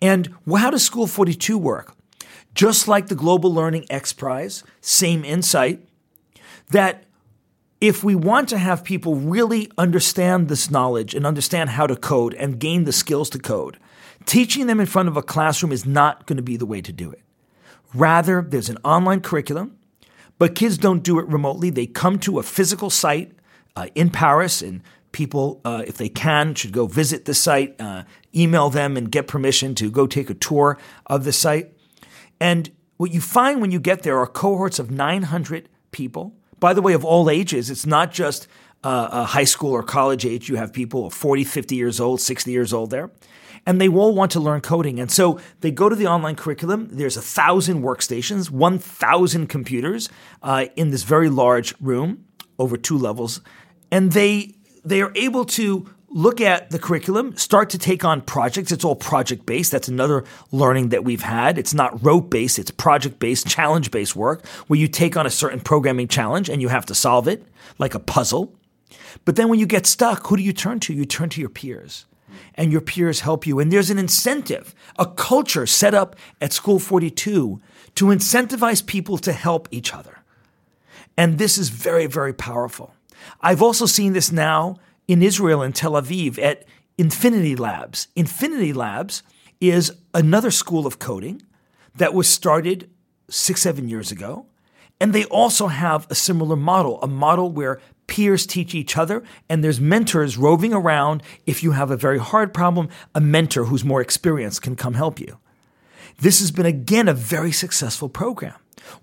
And 0.00 0.34
how 0.48 0.70
does 0.70 0.84
School 0.84 1.06
42 1.06 1.58
work? 1.58 1.94
Just 2.54 2.86
like 2.86 3.08
the 3.08 3.16
Global 3.16 3.52
Learning 3.52 3.84
X 3.90 4.12
Prize, 4.12 4.62
same 4.80 5.24
insight, 5.24 5.84
that 6.70 7.04
if 7.86 8.02
we 8.02 8.14
want 8.14 8.48
to 8.48 8.56
have 8.56 8.82
people 8.82 9.14
really 9.14 9.70
understand 9.76 10.48
this 10.48 10.70
knowledge 10.70 11.14
and 11.14 11.26
understand 11.26 11.68
how 11.68 11.86
to 11.86 11.94
code 11.94 12.32
and 12.32 12.58
gain 12.58 12.84
the 12.84 12.92
skills 12.92 13.28
to 13.28 13.38
code, 13.38 13.78
teaching 14.24 14.66
them 14.66 14.80
in 14.80 14.86
front 14.86 15.06
of 15.06 15.18
a 15.18 15.22
classroom 15.22 15.70
is 15.70 15.84
not 15.84 16.24
going 16.24 16.38
to 16.38 16.42
be 16.42 16.56
the 16.56 16.64
way 16.64 16.80
to 16.80 16.92
do 16.92 17.10
it. 17.10 17.20
Rather, 17.92 18.40
there's 18.40 18.70
an 18.70 18.78
online 18.84 19.20
curriculum, 19.20 19.76
but 20.38 20.54
kids 20.54 20.78
don't 20.78 21.02
do 21.02 21.18
it 21.18 21.28
remotely. 21.28 21.68
They 21.68 21.86
come 21.86 22.18
to 22.20 22.38
a 22.38 22.42
physical 22.42 22.88
site 22.88 23.32
uh, 23.76 23.88
in 23.94 24.08
Paris, 24.08 24.62
and 24.62 24.80
people, 25.12 25.60
uh, 25.66 25.82
if 25.86 25.98
they 25.98 26.08
can, 26.08 26.54
should 26.54 26.72
go 26.72 26.86
visit 26.86 27.26
the 27.26 27.34
site, 27.34 27.78
uh, 27.78 28.04
email 28.34 28.70
them, 28.70 28.96
and 28.96 29.12
get 29.12 29.28
permission 29.28 29.74
to 29.74 29.90
go 29.90 30.06
take 30.06 30.30
a 30.30 30.34
tour 30.34 30.78
of 31.04 31.24
the 31.24 31.32
site. 31.32 31.76
And 32.40 32.70
what 32.96 33.12
you 33.12 33.20
find 33.20 33.60
when 33.60 33.70
you 33.70 33.78
get 33.78 34.04
there 34.04 34.18
are 34.18 34.26
cohorts 34.26 34.78
of 34.78 34.90
900 34.90 35.68
people 35.90 36.34
by 36.64 36.72
the 36.72 36.80
way, 36.80 36.94
of 36.94 37.04
all 37.04 37.28
ages. 37.28 37.68
It's 37.68 37.84
not 37.84 38.10
just 38.10 38.48
uh, 38.82 39.08
a 39.12 39.24
high 39.24 39.44
school 39.44 39.72
or 39.72 39.82
college 39.82 40.24
age. 40.24 40.48
You 40.48 40.56
have 40.56 40.72
people 40.72 41.10
40, 41.10 41.44
50 41.44 41.76
years 41.76 42.00
old, 42.00 42.22
60 42.22 42.50
years 42.50 42.72
old 42.72 42.88
there. 42.88 43.10
And 43.66 43.78
they 43.78 43.86
all 43.86 44.14
want 44.14 44.30
to 44.30 44.40
learn 44.40 44.62
coding. 44.62 44.98
And 44.98 45.12
so 45.12 45.38
they 45.60 45.70
go 45.70 45.90
to 45.90 45.94
the 45.94 46.06
online 46.06 46.36
curriculum. 46.36 46.88
There's 46.90 47.18
a 47.18 47.20
thousand 47.20 47.82
workstations, 47.82 48.50
1,000 48.50 49.46
computers 49.46 50.08
uh, 50.42 50.64
in 50.74 50.88
this 50.88 51.02
very 51.02 51.28
large 51.28 51.74
room 51.82 52.24
over 52.58 52.78
two 52.78 52.96
levels. 52.96 53.42
And 53.90 54.12
they, 54.12 54.54
they 54.86 55.02
are 55.02 55.12
able 55.14 55.44
to 55.60 55.94
look 56.14 56.40
at 56.40 56.70
the 56.70 56.78
curriculum, 56.78 57.36
start 57.36 57.68
to 57.70 57.78
take 57.78 58.04
on 58.04 58.22
projects. 58.22 58.70
It's 58.70 58.84
all 58.84 58.94
project 58.94 59.44
based. 59.44 59.72
That's 59.72 59.88
another 59.88 60.24
learning 60.52 60.90
that 60.90 61.04
we've 61.04 61.22
had. 61.22 61.58
It's 61.58 61.74
not 61.74 62.02
rote 62.02 62.30
based, 62.30 62.58
it's 62.58 62.70
project 62.70 63.18
based, 63.18 63.46
challenge 63.48 63.90
based 63.90 64.16
work 64.16 64.46
where 64.68 64.78
you 64.78 64.88
take 64.88 65.16
on 65.16 65.26
a 65.26 65.30
certain 65.30 65.60
programming 65.60 66.08
challenge 66.08 66.48
and 66.48 66.62
you 66.62 66.68
have 66.68 66.86
to 66.86 66.94
solve 66.94 67.26
it 67.28 67.44
like 67.78 67.94
a 67.94 67.98
puzzle. 67.98 68.54
But 69.24 69.34
then 69.36 69.48
when 69.48 69.58
you 69.58 69.66
get 69.66 69.86
stuck, 69.86 70.28
who 70.28 70.36
do 70.36 70.42
you 70.42 70.52
turn 70.52 70.78
to? 70.80 70.94
You 70.94 71.04
turn 71.04 71.28
to 71.30 71.40
your 71.40 71.50
peers. 71.50 72.06
And 72.56 72.72
your 72.72 72.80
peers 72.80 73.20
help 73.20 73.46
you. 73.46 73.58
And 73.58 73.72
there's 73.72 73.90
an 73.90 73.98
incentive, 73.98 74.74
a 74.98 75.06
culture 75.06 75.66
set 75.66 75.94
up 75.94 76.16
at 76.40 76.52
School 76.52 76.78
42 76.78 77.60
to 77.96 78.04
incentivize 78.06 78.84
people 78.84 79.18
to 79.18 79.32
help 79.32 79.68
each 79.70 79.92
other. 79.92 80.18
And 81.16 81.38
this 81.38 81.58
is 81.58 81.68
very, 81.68 82.06
very 82.06 82.32
powerful. 82.32 82.94
I've 83.40 83.62
also 83.62 83.86
seen 83.86 84.12
this 84.12 84.32
now 84.32 84.78
in 85.08 85.22
Israel 85.22 85.62
in 85.62 85.72
Tel 85.72 85.92
Aviv 85.92 86.38
at 86.38 86.64
Infinity 86.98 87.56
Labs. 87.56 88.08
Infinity 88.14 88.72
Labs 88.72 89.22
is 89.60 89.92
another 90.12 90.50
school 90.50 90.86
of 90.86 90.98
coding 90.98 91.42
that 91.96 92.14
was 92.14 92.28
started 92.28 92.90
six, 93.28 93.62
seven 93.62 93.88
years 93.88 94.10
ago. 94.10 94.46
And 95.00 95.12
they 95.12 95.24
also 95.24 95.66
have 95.66 96.06
a 96.08 96.14
similar 96.14 96.56
model, 96.56 97.00
a 97.02 97.08
model 97.08 97.50
where 97.50 97.80
peers 98.06 98.46
teach 98.46 98.74
each 98.74 98.96
other 98.96 99.22
and 99.48 99.62
there's 99.62 99.80
mentors 99.80 100.36
roving 100.36 100.72
around. 100.72 101.22
If 101.46 101.62
you 101.62 101.72
have 101.72 101.90
a 101.90 101.96
very 101.96 102.18
hard 102.18 102.54
problem, 102.54 102.88
a 103.14 103.20
mentor 103.20 103.64
who's 103.64 103.84
more 103.84 104.00
experienced 104.00 104.62
can 104.62 104.76
come 104.76 104.94
help 104.94 105.18
you. 105.18 105.38
This 106.20 106.40
has 106.40 106.52
been 106.52 106.66
again 106.66 107.08
a 107.08 107.14
very 107.14 107.50
successful 107.50 108.08
program. 108.08 108.54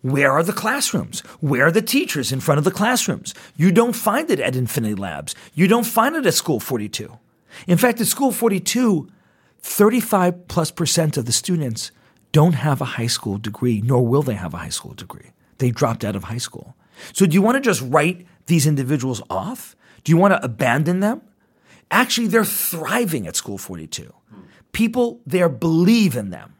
Where 0.02 0.32
are 0.32 0.44
the 0.44 0.54
classrooms? 0.54 1.22
Where 1.40 1.68
are 1.68 1.72
the 1.72 1.82
teachers 1.82 2.32
in 2.32 2.40
front 2.40 2.58
of 2.58 2.64
the 2.64 2.72
classrooms? 2.72 3.34
You 3.56 3.72
don't 3.72 3.94
find 3.94 4.30
it 4.30 4.40
at 4.40 4.56
Infinity 4.56 4.96
Labs. 4.96 5.36
You 5.54 5.68
don't 5.68 5.86
find 5.86 6.16
it 6.16 6.26
at 6.26 6.34
School 6.34 6.60
42. 6.60 7.18
In 7.68 7.78
fact, 7.78 8.00
at 8.02 8.08
School 8.08 8.32
42, 8.32 9.10
35 9.62 10.48
plus 10.48 10.72
percent 10.72 11.18
of 11.18 11.26
the 11.26 11.32
students 11.32 11.92
don't 12.32 12.54
have 12.54 12.82
a 12.82 12.86
high 12.86 13.08
school 13.08 13.38
degree, 13.38 13.82
nor 13.82 14.06
will 14.06 14.24
they 14.24 14.36
have 14.36 14.54
a 14.54 14.58
high 14.58 14.70
school 14.70 14.94
degree. 14.94 15.32
They 15.58 15.72
dropped 15.72 16.06
out 16.06 16.16
of 16.16 16.26
high 16.26 16.38
school. 16.38 16.76
So 17.14 17.26
do 17.26 17.34
you 17.34 17.42
want 17.42 17.56
to 17.56 17.62
just 17.62 17.82
write 17.82 18.26
these 18.46 18.66
individuals 18.66 19.22
off? 19.30 19.76
Do 20.04 20.12
you 20.12 20.18
want 20.18 20.34
to 20.34 20.44
abandon 20.44 21.02
them? 21.02 21.22
Actually, 21.90 22.28
they're 22.28 22.46
thriving 22.46 23.28
at 23.28 23.36
School 23.36 23.58
42 23.58 24.14
people 24.72 25.22
there 25.26 25.50
believe 25.50 26.16
in 26.16 26.30
them. 26.30 26.56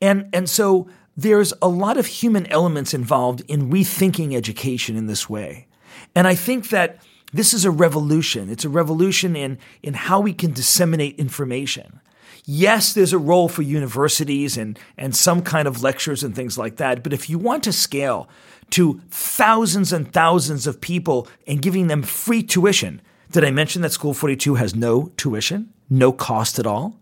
And, 0.00 0.28
and 0.32 0.48
so 0.48 0.88
there's 1.18 1.52
a 1.60 1.66
lot 1.66 1.96
of 1.96 2.06
human 2.06 2.46
elements 2.46 2.94
involved 2.94 3.42
in 3.48 3.70
rethinking 3.70 4.36
education 4.36 4.96
in 4.96 5.08
this 5.08 5.28
way. 5.28 5.66
And 6.14 6.28
I 6.28 6.36
think 6.36 6.68
that 6.68 7.02
this 7.32 7.52
is 7.52 7.64
a 7.64 7.72
revolution. 7.72 8.48
It's 8.48 8.64
a 8.64 8.68
revolution 8.68 9.34
in, 9.34 9.58
in 9.82 9.94
how 9.94 10.20
we 10.20 10.32
can 10.32 10.52
disseminate 10.52 11.18
information. 11.18 12.00
Yes, 12.44 12.92
there's 12.92 13.12
a 13.12 13.18
role 13.18 13.48
for 13.48 13.62
universities 13.62 14.56
and, 14.56 14.78
and 14.96 15.14
some 15.14 15.42
kind 15.42 15.66
of 15.66 15.82
lectures 15.82 16.22
and 16.22 16.36
things 16.36 16.56
like 16.56 16.76
that. 16.76 17.02
But 17.02 17.12
if 17.12 17.28
you 17.28 17.36
want 17.36 17.64
to 17.64 17.72
scale 17.72 18.28
to 18.70 19.00
thousands 19.10 19.92
and 19.92 20.12
thousands 20.12 20.68
of 20.68 20.80
people 20.80 21.26
and 21.48 21.60
giving 21.60 21.88
them 21.88 22.04
free 22.04 22.44
tuition, 22.44 23.02
did 23.32 23.42
I 23.42 23.50
mention 23.50 23.82
that 23.82 23.90
School 23.90 24.14
42 24.14 24.54
has 24.54 24.76
no 24.76 25.10
tuition, 25.16 25.72
no 25.90 26.12
cost 26.12 26.60
at 26.60 26.66
all? 26.66 26.96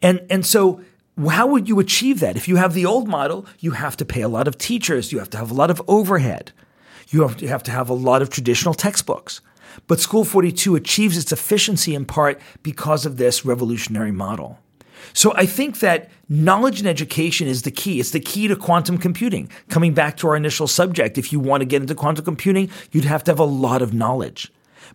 And, 0.00 0.24
and 0.30 0.46
so 0.46 0.80
how 1.28 1.46
would 1.46 1.68
you 1.68 1.78
achieve 1.78 2.20
that? 2.20 2.36
If 2.36 2.48
you 2.48 2.56
have 2.56 2.74
the 2.74 2.86
old 2.86 3.08
model, 3.08 3.46
you 3.60 3.72
have 3.72 3.96
to 3.98 4.04
pay 4.04 4.22
a 4.22 4.28
lot 4.28 4.48
of 4.48 4.58
teachers, 4.58 5.12
you 5.12 5.18
have 5.18 5.30
to 5.30 5.38
have 5.38 5.50
a 5.50 5.54
lot 5.54 5.70
of 5.70 5.80
overhead. 5.86 6.52
You 7.08 7.22
have, 7.22 7.36
to 7.36 7.46
have 7.46 7.62
to 7.64 7.70
have 7.70 7.88
a 7.88 7.94
lot 7.94 8.22
of 8.22 8.30
traditional 8.30 8.74
textbooks. 8.74 9.40
But 9.86 10.00
School 10.00 10.24
42 10.24 10.74
achieves 10.74 11.16
its 11.16 11.32
efficiency 11.32 11.94
in 11.94 12.04
part 12.06 12.40
because 12.62 13.06
of 13.06 13.16
this 13.16 13.44
revolutionary 13.44 14.10
model. 14.10 14.58
So 15.12 15.32
I 15.36 15.46
think 15.46 15.80
that 15.80 16.10
knowledge 16.28 16.80
and 16.80 16.88
education 16.88 17.46
is 17.46 17.62
the 17.62 17.70
key. 17.70 18.00
It's 18.00 18.10
the 18.10 18.20
key 18.20 18.48
to 18.48 18.56
quantum 18.56 18.98
computing. 18.98 19.50
Coming 19.68 19.92
back 19.92 20.16
to 20.18 20.28
our 20.28 20.36
initial 20.36 20.66
subject, 20.66 21.18
if 21.18 21.32
you 21.32 21.38
want 21.38 21.60
to 21.60 21.66
get 21.66 21.82
into 21.82 21.94
quantum 21.94 22.24
computing, 22.24 22.70
you'd 22.90 23.04
have 23.04 23.22
to 23.24 23.30
have 23.30 23.38
a 23.38 23.44
lot 23.44 23.82
of 23.82 23.92
knowledge. 23.92 24.50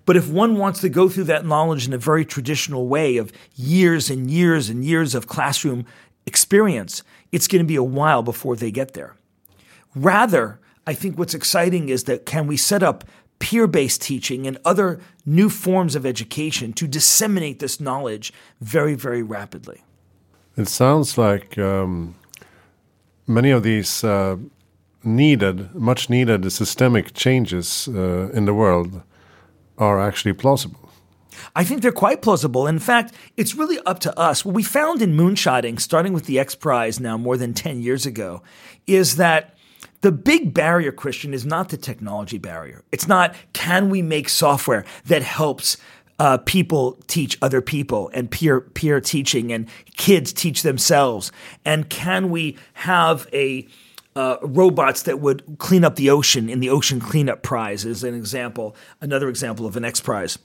But 0.05 0.17
if 0.17 0.29
one 0.29 0.57
wants 0.57 0.81
to 0.81 0.89
go 0.89 1.09
through 1.09 1.25
that 1.25 1.45
knowledge 1.45 1.87
in 1.87 1.93
a 1.93 1.97
very 1.97 2.25
traditional 2.25 2.87
way 2.87 3.17
of 3.17 3.31
years 3.55 4.09
and 4.09 4.29
years 4.29 4.69
and 4.69 4.83
years 4.83 5.13
of 5.13 5.27
classroom 5.27 5.85
experience, 6.29 7.03
it's 7.31 7.47
going 7.47 7.63
to 7.65 7.73
be 7.73 7.81
a 7.85 7.91
while 7.97 8.23
before 8.23 8.55
they 8.55 8.71
get 8.71 8.93
there. 8.93 9.13
Rather, 9.95 10.59
I 10.91 10.93
think 10.93 11.17
what's 11.17 11.33
exciting 11.33 11.89
is 11.89 12.03
that 12.03 12.25
can 12.25 12.47
we 12.47 12.57
set 12.57 12.83
up 12.89 13.03
peer 13.39 13.67
based 13.67 14.01
teaching 14.01 14.47
and 14.47 14.57
other 14.63 14.99
new 15.25 15.49
forms 15.49 15.95
of 15.95 16.05
education 16.05 16.73
to 16.73 16.87
disseminate 16.87 17.59
this 17.59 17.79
knowledge 17.79 18.33
very, 18.61 18.95
very 18.95 19.23
rapidly? 19.23 19.79
It 20.57 20.67
sounds 20.67 21.17
like 21.17 21.57
um, 21.57 22.15
many 23.27 23.51
of 23.51 23.63
these 23.63 24.03
uh, 24.03 24.37
needed, 25.03 25.73
much 25.73 26.09
needed 26.09 26.51
systemic 26.51 27.13
changes 27.13 27.87
uh, 27.87 28.29
in 28.37 28.45
the 28.45 28.53
world 28.53 29.01
are 29.77 29.99
actually 30.07 30.33
plausible. 30.33 30.88
I 31.55 31.63
think 31.63 31.81
they're 31.81 31.91
quite 31.91 32.21
plausible. 32.21 32.67
In 32.67 32.79
fact, 32.79 33.13
it's 33.37 33.55
really 33.55 33.79
up 33.85 33.99
to 33.99 34.19
us. 34.19 34.43
What 34.43 34.55
we 34.55 34.63
found 34.63 35.01
in 35.01 35.15
moonshotting, 35.15 35.79
starting 35.79 36.13
with 36.13 36.25
the 36.25 36.39
X 36.39 36.55
Prize 36.55 36.99
now 36.99 37.17
more 37.17 37.37
than 37.37 37.53
10 37.53 37.81
years 37.81 38.05
ago, 38.05 38.41
is 38.87 39.15
that 39.17 39.55
the 40.01 40.11
big 40.11 40.53
barrier, 40.53 40.91
Christian, 40.91 41.33
is 41.33 41.45
not 41.45 41.69
the 41.69 41.77
technology 41.77 42.37
barrier. 42.37 42.83
It's 42.91 43.07
not 43.07 43.35
can 43.53 43.89
we 43.89 44.01
make 44.01 44.29
software 44.29 44.85
that 45.05 45.23
helps 45.23 45.77
uh, 46.19 46.37
people 46.39 46.97
teach 47.07 47.37
other 47.41 47.61
people 47.61 48.09
and 48.13 48.29
peer 48.29 48.61
peer 48.61 48.99
teaching 48.99 49.51
and 49.51 49.67
kids 49.95 50.33
teach 50.33 50.63
themselves, 50.63 51.31
and 51.65 51.89
can 51.89 52.29
we 52.29 52.57
have 52.73 53.27
a 53.33 53.67
uh, 54.15 54.37
robots 54.41 55.03
that 55.03 55.19
would 55.19 55.43
clean 55.59 55.85
up 55.85 55.95
the 55.95 56.09
ocean 56.09 56.49
in 56.49 56.59
the 56.59 56.69
Ocean 56.69 56.99
Cleanup 56.99 57.41
Prize 57.41 57.85
is 57.85 58.03
an 58.03 58.13
example, 58.13 58.75
another 58.99 59.29
example 59.29 59.65
of 59.65 59.77
an 59.77 59.85
X 59.85 60.01
Prize. 60.01 60.37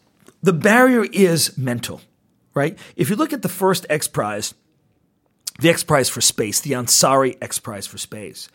The 0.44 0.52
barrier 0.52 1.06
is 1.10 1.56
mental, 1.56 2.02
right? 2.52 2.78
If 2.96 3.08
you 3.08 3.16
look 3.16 3.32
at 3.32 3.40
the 3.40 3.48
first 3.48 3.86
X 3.88 4.06
Prize, 4.06 4.52
the 5.58 5.70
X 5.70 5.82
Prize 5.82 6.10
for 6.10 6.20
Space, 6.20 6.60
the 6.60 6.72
Ansari 6.72 7.38
X 7.40 7.58
Prize 7.58 7.86
for 7.86 7.96
Space, 7.96 8.50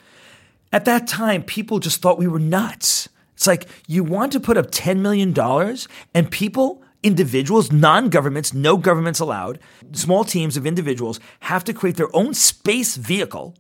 at 0.72 0.86
that 0.86 1.08
time, 1.08 1.42
people 1.42 1.80
just 1.80 2.00
thought 2.00 2.20
we 2.20 2.28
were 2.28 2.38
nuts. 2.38 3.10
It's 3.34 3.48
like 3.48 3.68
you 3.88 4.04
want 4.04 4.34
to 4.34 4.40
put 4.40 4.56
up 4.56 4.70
$10 4.70 5.00
million 5.00 5.34
and 6.14 6.30
people, 6.30 6.84
individuals, 7.02 7.72
non 7.72 8.10
governments, 8.10 8.54
no 8.54 8.78
governments 8.78 9.20
allowed, 9.20 9.58
small 9.94 10.24
teams 10.24 10.58
of 10.58 10.68
individuals 10.68 11.20
have 11.40 11.64
to 11.64 11.74
create 11.74 11.96
their 11.96 12.16
own 12.16 12.36
space 12.36 12.98
vehicle, 12.98 13.56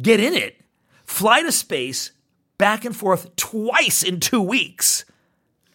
get 0.00 0.20
in 0.20 0.32
it, 0.32 0.60
fly 1.04 1.42
to 1.42 1.50
space, 1.50 2.12
back 2.56 2.84
and 2.84 2.94
forth 2.94 3.34
twice 3.34 4.04
in 4.04 4.20
two 4.20 4.40
weeks, 4.40 5.04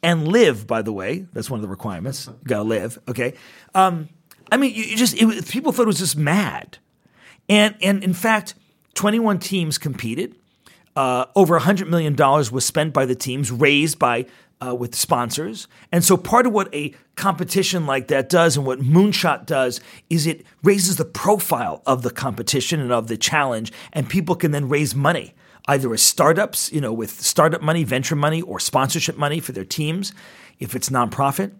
and 0.02 0.28
live, 0.28 0.68
by 0.68 0.82
the 0.82 0.94
way. 0.94 1.26
That's 1.34 1.50
one 1.50 1.60
of 1.60 1.62
the 1.62 1.68
requirements. 1.68 2.28
You 2.28 2.38
gotta 2.46 2.64
live, 2.64 3.00
okay? 3.08 3.34
Um, 3.76 4.10
I 4.52 4.58
mean, 4.58 4.74
you 4.74 4.96
just, 4.96 5.22
it, 5.22 5.48
people 5.48 5.72
thought 5.72 5.84
it 5.84 5.88
was 5.88 6.00
just 6.00 6.18
mad. 6.18 6.78
And, 7.48 7.76
and 7.82 8.04
in 8.04 8.14
fact, 8.14 8.56
21 8.96 9.40
teams 9.40 9.78
competed. 9.78 10.36
Uh, 10.96 11.26
over 11.36 11.60
$100 11.60 11.88
million 11.88 12.16
was 12.16 12.66
spent 12.66 12.94
by 12.94 13.06
the 13.06 13.16
teams, 13.16 13.52
raised 13.52 14.00
by 14.00 14.26
uh, 14.66 14.76
with 14.76 14.96
sponsors. 14.96 15.68
And 15.92 16.04
so 16.04 16.18
part 16.18 16.46
of 16.46 16.52
what 16.52 16.74
a 16.74 16.94
competition 17.16 17.86
like 17.86 18.08
that 18.10 18.30
does 18.30 18.58
and 18.58 18.66
what 18.66 18.80
Moonshot 18.80 19.46
does 19.46 19.80
is 20.10 20.28
it 20.28 20.46
raises 20.64 20.98
the 20.98 21.06
profile 21.06 21.82
of 21.86 22.02
the 22.02 22.12
competition 22.12 22.80
and 22.80 22.92
of 22.92 23.08
the 23.08 23.18
challenge, 23.18 23.72
and 23.94 24.10
people 24.10 24.36
can 24.36 24.52
then 24.52 24.68
raise 24.68 24.96
money. 24.96 25.34
Either 25.68 25.94
as 25.94 26.02
startups, 26.02 26.72
you 26.72 26.82
know, 26.82 26.94
with 26.94 27.22
startup 27.22 27.62
money, 27.62 27.84
venture 27.84 28.16
money, 28.16 28.42
or 28.42 28.60
sponsorship 28.60 29.18
money 29.18 29.40
for 29.40 29.52
their 29.52 29.66
teams, 29.66 30.14
if 30.60 30.76
it's 30.76 30.90
nonprofit. 30.90 31.52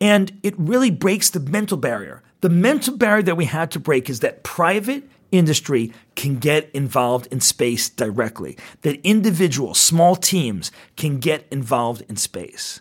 And 0.00 0.32
it 0.42 0.58
really 0.58 0.90
breaks 0.90 1.30
the 1.30 1.40
mental 1.40 1.76
barrier. 1.76 2.22
The 2.40 2.50
mental 2.50 2.96
barrier 2.96 3.22
that 3.22 3.36
we 3.36 3.44
had 3.44 3.70
to 3.72 3.78
break 3.80 4.10
is 4.10 4.20
that 4.20 4.42
private 4.42 5.08
industry 5.30 5.92
can 6.14 6.38
get 6.38 6.70
involved 6.74 7.26
in 7.32 7.40
space 7.40 7.88
directly, 7.88 8.56
that 8.82 9.00
individuals, 9.06 9.80
small 9.80 10.16
teams 10.16 10.70
can 10.96 11.18
get 11.18 11.46
involved 11.50 12.02
in 12.08 12.16
space. 12.16 12.80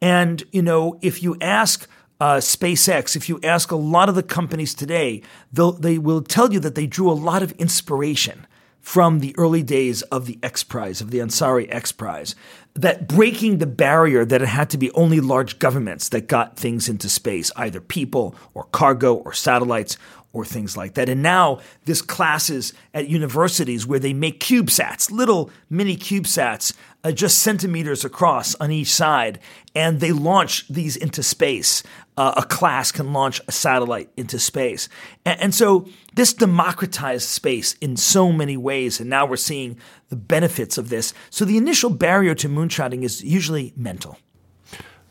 And, 0.00 0.42
you 0.52 0.62
know, 0.62 0.98
if 1.02 1.22
you 1.22 1.36
ask 1.40 1.88
uh, 2.20 2.36
SpaceX, 2.36 3.16
if 3.16 3.28
you 3.28 3.40
ask 3.42 3.70
a 3.70 3.76
lot 3.76 4.08
of 4.08 4.14
the 4.14 4.22
companies 4.22 4.74
today, 4.74 5.22
they 5.52 5.98
will 5.98 6.22
tell 6.22 6.52
you 6.52 6.60
that 6.60 6.76
they 6.76 6.86
drew 6.86 7.10
a 7.10 7.12
lot 7.12 7.42
of 7.42 7.52
inspiration 7.52 8.46
from 8.82 9.20
the 9.20 9.34
early 9.38 9.62
days 9.62 10.02
of 10.02 10.26
the 10.26 10.38
X 10.42 10.64
Prize, 10.64 11.00
of 11.00 11.10
the 11.10 11.20
Ansari 11.20 11.72
X 11.72 11.92
Prize, 11.92 12.34
that 12.74 13.08
breaking 13.08 13.58
the 13.58 13.66
barrier 13.66 14.24
that 14.24 14.42
it 14.42 14.48
had 14.48 14.68
to 14.70 14.78
be 14.78 14.90
only 14.92 15.20
large 15.20 15.58
governments 15.58 16.08
that 16.08 16.26
got 16.26 16.56
things 16.56 16.88
into 16.88 17.08
space, 17.08 17.52
either 17.56 17.80
people 17.80 18.34
or 18.54 18.64
cargo 18.64 19.14
or 19.14 19.32
satellites 19.32 19.96
or 20.32 20.44
things 20.44 20.76
like 20.76 20.94
that. 20.94 21.08
And 21.08 21.22
now 21.22 21.60
this 21.84 22.02
classes 22.02 22.72
at 22.94 23.08
universities 23.08 23.86
where 23.86 23.98
they 23.98 24.12
make 24.12 24.40
CubeSats, 24.40 25.10
little 25.10 25.50
mini 25.68 25.96
CubeSats, 25.96 26.72
uh, 27.04 27.12
just 27.12 27.40
centimeters 27.40 28.04
across 28.04 28.54
on 28.56 28.70
each 28.70 28.92
side, 28.92 29.40
and 29.74 30.00
they 30.00 30.12
launch 30.12 30.66
these 30.68 30.96
into 30.96 31.22
space. 31.22 31.82
Uh, 32.16 32.34
a 32.36 32.42
class 32.44 32.92
can 32.92 33.12
launch 33.12 33.40
a 33.48 33.52
satellite 33.52 34.10
into 34.16 34.38
space. 34.38 34.88
And, 35.24 35.40
and 35.40 35.54
so 35.54 35.88
this 36.14 36.32
democratized 36.32 37.28
space 37.28 37.74
in 37.74 37.96
so 37.96 38.32
many 38.32 38.56
ways, 38.56 39.00
and 39.00 39.10
now 39.10 39.26
we're 39.26 39.36
seeing 39.36 39.76
the 40.08 40.16
benefits 40.16 40.78
of 40.78 40.88
this. 40.88 41.12
So 41.30 41.44
the 41.44 41.56
initial 41.56 41.90
barrier 41.90 42.34
to 42.36 42.48
moonshotting 42.48 43.02
is 43.02 43.22
usually 43.22 43.72
mental. 43.76 44.18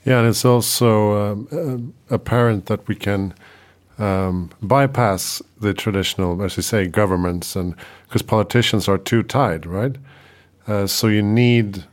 Yeah, 0.05 0.19
and 0.19 0.27
it's 0.29 0.45
also 0.45 1.31
um, 1.31 1.93
uh, 2.10 2.15
apparent 2.15 2.65
that 2.65 2.88
we 2.88 2.95
can 2.95 3.36
um, 4.02 4.50
bypass 4.62 5.42
the 5.60 5.74
traditional, 5.74 6.42
as 6.44 6.58
you 6.58 6.64
say, 6.64 6.88
governments, 6.88 7.56
and 7.56 7.76
because 8.08 8.22
politicians 8.22 8.88
are 8.88 8.98
too 8.98 9.24
tied, 9.24 9.66
right? 9.66 9.96
Uh, 10.68 10.88
so 10.88 11.08
you 11.08 11.22
need 11.22 11.84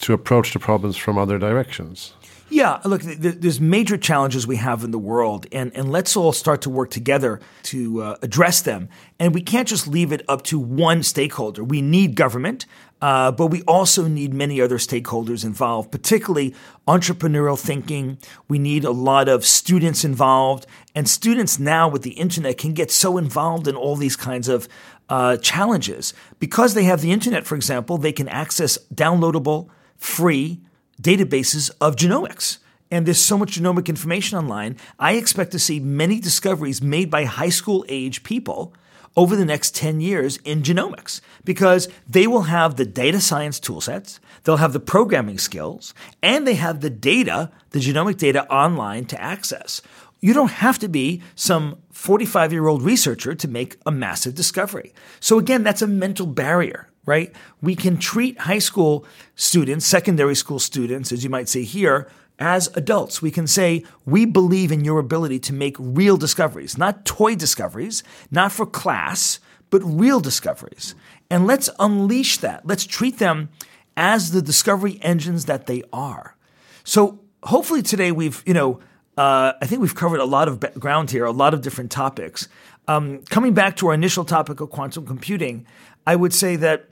to 0.00 0.12
approach 0.12 0.52
the 0.52 0.58
problems 0.58 0.96
from 0.96 1.18
other 1.18 1.38
directions. 1.38 2.14
Yeah, 2.50 2.80
look, 2.84 3.02
there's 3.02 3.60
major 3.60 3.98
challenges 3.98 4.46
we 4.46 4.56
have 4.56 4.82
in 4.82 4.90
the 4.90 4.98
world, 4.98 5.46
and, 5.52 5.70
and 5.76 5.92
let's 5.92 6.16
all 6.16 6.32
start 6.32 6.62
to 6.62 6.70
work 6.70 6.90
together 6.90 7.40
to 7.64 8.02
uh, 8.02 8.16
address 8.22 8.62
them. 8.62 8.88
And 9.18 9.34
we 9.34 9.42
can't 9.42 9.68
just 9.68 9.86
leave 9.86 10.12
it 10.12 10.22
up 10.28 10.42
to 10.44 10.58
one 10.58 11.02
stakeholder. 11.02 11.62
We 11.62 11.82
need 11.82 12.14
government, 12.14 12.64
uh, 13.00 13.30
but 13.30 13.46
we 13.46 13.62
also 13.62 14.08
need 14.08 14.34
many 14.34 14.60
other 14.60 14.78
stakeholders 14.78 15.44
involved, 15.44 15.90
particularly 15.92 16.54
entrepreneurial 16.86 17.58
thinking. 17.58 18.18
We 18.48 18.58
need 18.58 18.84
a 18.84 18.90
lot 18.90 19.28
of 19.28 19.44
students 19.44 20.04
involved, 20.04 20.66
and 20.94 21.08
students 21.08 21.58
now 21.58 21.88
with 21.88 22.02
the 22.02 22.12
internet 22.12 22.58
can 22.58 22.74
get 22.74 22.90
so 22.90 23.16
involved 23.16 23.68
in 23.68 23.76
all 23.76 23.96
these 23.96 24.16
kinds 24.16 24.48
of 24.48 24.68
uh, 25.08 25.36
challenges. 25.36 26.12
Because 26.38 26.74
they 26.74 26.84
have 26.84 27.00
the 27.00 27.12
internet, 27.12 27.46
for 27.46 27.54
example, 27.54 27.98
they 27.98 28.12
can 28.12 28.28
access 28.28 28.78
downloadable, 28.92 29.68
free, 29.96 30.60
databases 31.00 31.70
of 31.80 31.96
genomics. 31.96 32.58
And 32.90 33.06
there's 33.06 33.20
so 33.20 33.38
much 33.38 33.60
genomic 33.60 33.86
information 33.86 34.38
online. 34.38 34.76
I 34.98 35.12
expect 35.12 35.52
to 35.52 35.58
see 35.58 35.78
many 35.78 36.20
discoveries 36.20 36.82
made 36.82 37.10
by 37.10 37.24
high 37.24 37.50
school 37.50 37.84
age 37.88 38.24
people 38.24 38.72
over 39.18 39.34
the 39.34 39.44
next 39.44 39.74
10 39.74 40.00
years 40.00 40.36
in 40.44 40.62
genomics 40.62 41.20
because 41.44 41.88
they 42.08 42.28
will 42.28 42.42
have 42.42 42.76
the 42.76 42.84
data 42.84 43.20
science 43.20 43.58
toolsets, 43.58 44.20
they'll 44.44 44.58
have 44.58 44.72
the 44.72 44.78
programming 44.78 45.38
skills, 45.38 45.92
and 46.22 46.46
they 46.46 46.54
have 46.54 46.82
the 46.82 46.88
data, 46.88 47.50
the 47.70 47.80
genomic 47.80 48.16
data 48.16 48.48
online 48.48 49.04
to 49.04 49.20
access. 49.20 49.82
you 50.20 50.32
don't 50.32 50.50
have 50.50 50.78
to 50.78 50.88
be 50.88 51.20
some 51.34 51.78
45 51.90 52.52
year 52.52 52.68
old 52.68 52.82
researcher 52.82 53.34
to 53.34 53.48
make 53.48 53.76
a 53.84 53.90
massive 53.90 54.34
discovery. 54.36 54.92
So 55.18 55.38
again, 55.38 55.64
that's 55.64 55.82
a 55.82 55.86
mental 55.88 56.26
barrier, 56.26 56.88
right? 57.04 57.32
We 57.60 57.74
can 57.74 57.98
treat 57.98 58.38
high 58.38 58.60
school 58.60 59.04
students, 59.34 59.84
secondary 59.84 60.36
school 60.36 60.60
students, 60.60 61.10
as 61.10 61.24
you 61.24 61.30
might 61.30 61.48
say 61.48 61.62
here, 61.64 62.08
as 62.38 62.68
adults. 62.76 63.20
We 63.20 63.30
can 63.30 63.46
say, 63.46 63.84
we 64.04 64.24
believe 64.24 64.72
in 64.72 64.84
your 64.84 64.98
ability 64.98 65.38
to 65.40 65.52
make 65.52 65.76
real 65.78 66.16
discoveries, 66.16 66.78
not 66.78 67.04
toy 67.04 67.34
discoveries, 67.34 68.02
not 68.30 68.52
for 68.52 68.66
class, 68.66 69.40
but 69.70 69.82
real 69.84 70.20
discoveries. 70.20 70.94
And 71.30 71.46
let's 71.46 71.68
unleash 71.78 72.38
that. 72.38 72.66
Let's 72.66 72.86
treat 72.86 73.18
them 73.18 73.50
as 73.96 74.30
the 74.30 74.40
discovery 74.40 74.98
engines 75.02 75.46
that 75.46 75.66
they 75.66 75.82
are. 75.92 76.36
So 76.84 77.20
hopefully 77.42 77.82
today 77.82 78.12
we've, 78.12 78.42
you 78.46 78.54
know, 78.54 78.80
uh, 79.16 79.52
I 79.60 79.66
think 79.66 79.82
we've 79.82 79.94
covered 79.94 80.20
a 80.20 80.24
lot 80.24 80.46
of 80.46 80.60
ground 80.78 81.10
here, 81.10 81.24
a 81.24 81.32
lot 81.32 81.52
of 81.52 81.60
different 81.60 81.90
topics. 81.90 82.48
Um, 82.86 83.24
coming 83.24 83.52
back 83.52 83.76
to 83.76 83.88
our 83.88 83.94
initial 83.94 84.24
topic 84.24 84.60
of 84.60 84.70
quantum 84.70 85.04
computing, 85.04 85.66
I 86.06 86.16
would 86.16 86.32
say 86.32 86.56
that 86.56 86.88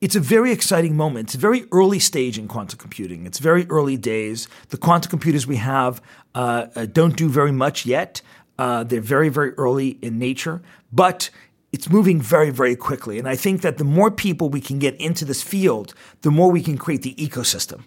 it's 0.00 0.14
a 0.14 0.20
very 0.20 0.52
exciting 0.52 0.96
moment. 0.96 1.28
It's 1.28 1.34
a 1.34 1.38
very 1.38 1.66
early 1.72 1.98
stage 1.98 2.38
in 2.38 2.48
quantum 2.48 2.78
computing. 2.78 3.26
It's 3.26 3.38
very 3.38 3.66
early 3.68 3.96
days. 3.96 4.48
The 4.68 4.76
quantum 4.76 5.10
computers 5.10 5.46
we 5.46 5.56
have 5.56 6.00
uh, 6.34 6.66
uh 6.76 6.86
don't 6.86 7.16
do 7.16 7.28
very 7.28 7.52
much 7.52 7.86
yet. 7.86 8.22
Uh, 8.58 8.84
they're 8.84 9.00
very, 9.00 9.28
very 9.28 9.52
early 9.52 9.98
in 10.02 10.18
nature, 10.18 10.60
but 10.92 11.30
it's 11.72 11.88
moving 11.88 12.20
very, 12.20 12.50
very 12.50 12.74
quickly. 12.74 13.18
And 13.18 13.28
I 13.28 13.36
think 13.36 13.60
that 13.62 13.78
the 13.78 13.84
more 13.84 14.10
people 14.10 14.48
we 14.48 14.60
can 14.60 14.78
get 14.78 14.96
into 15.00 15.24
this 15.24 15.42
field, 15.42 15.94
the 16.22 16.30
more 16.30 16.50
we 16.50 16.62
can 16.62 16.76
create 16.76 17.02
the 17.02 17.14
ecosystem 17.14 17.84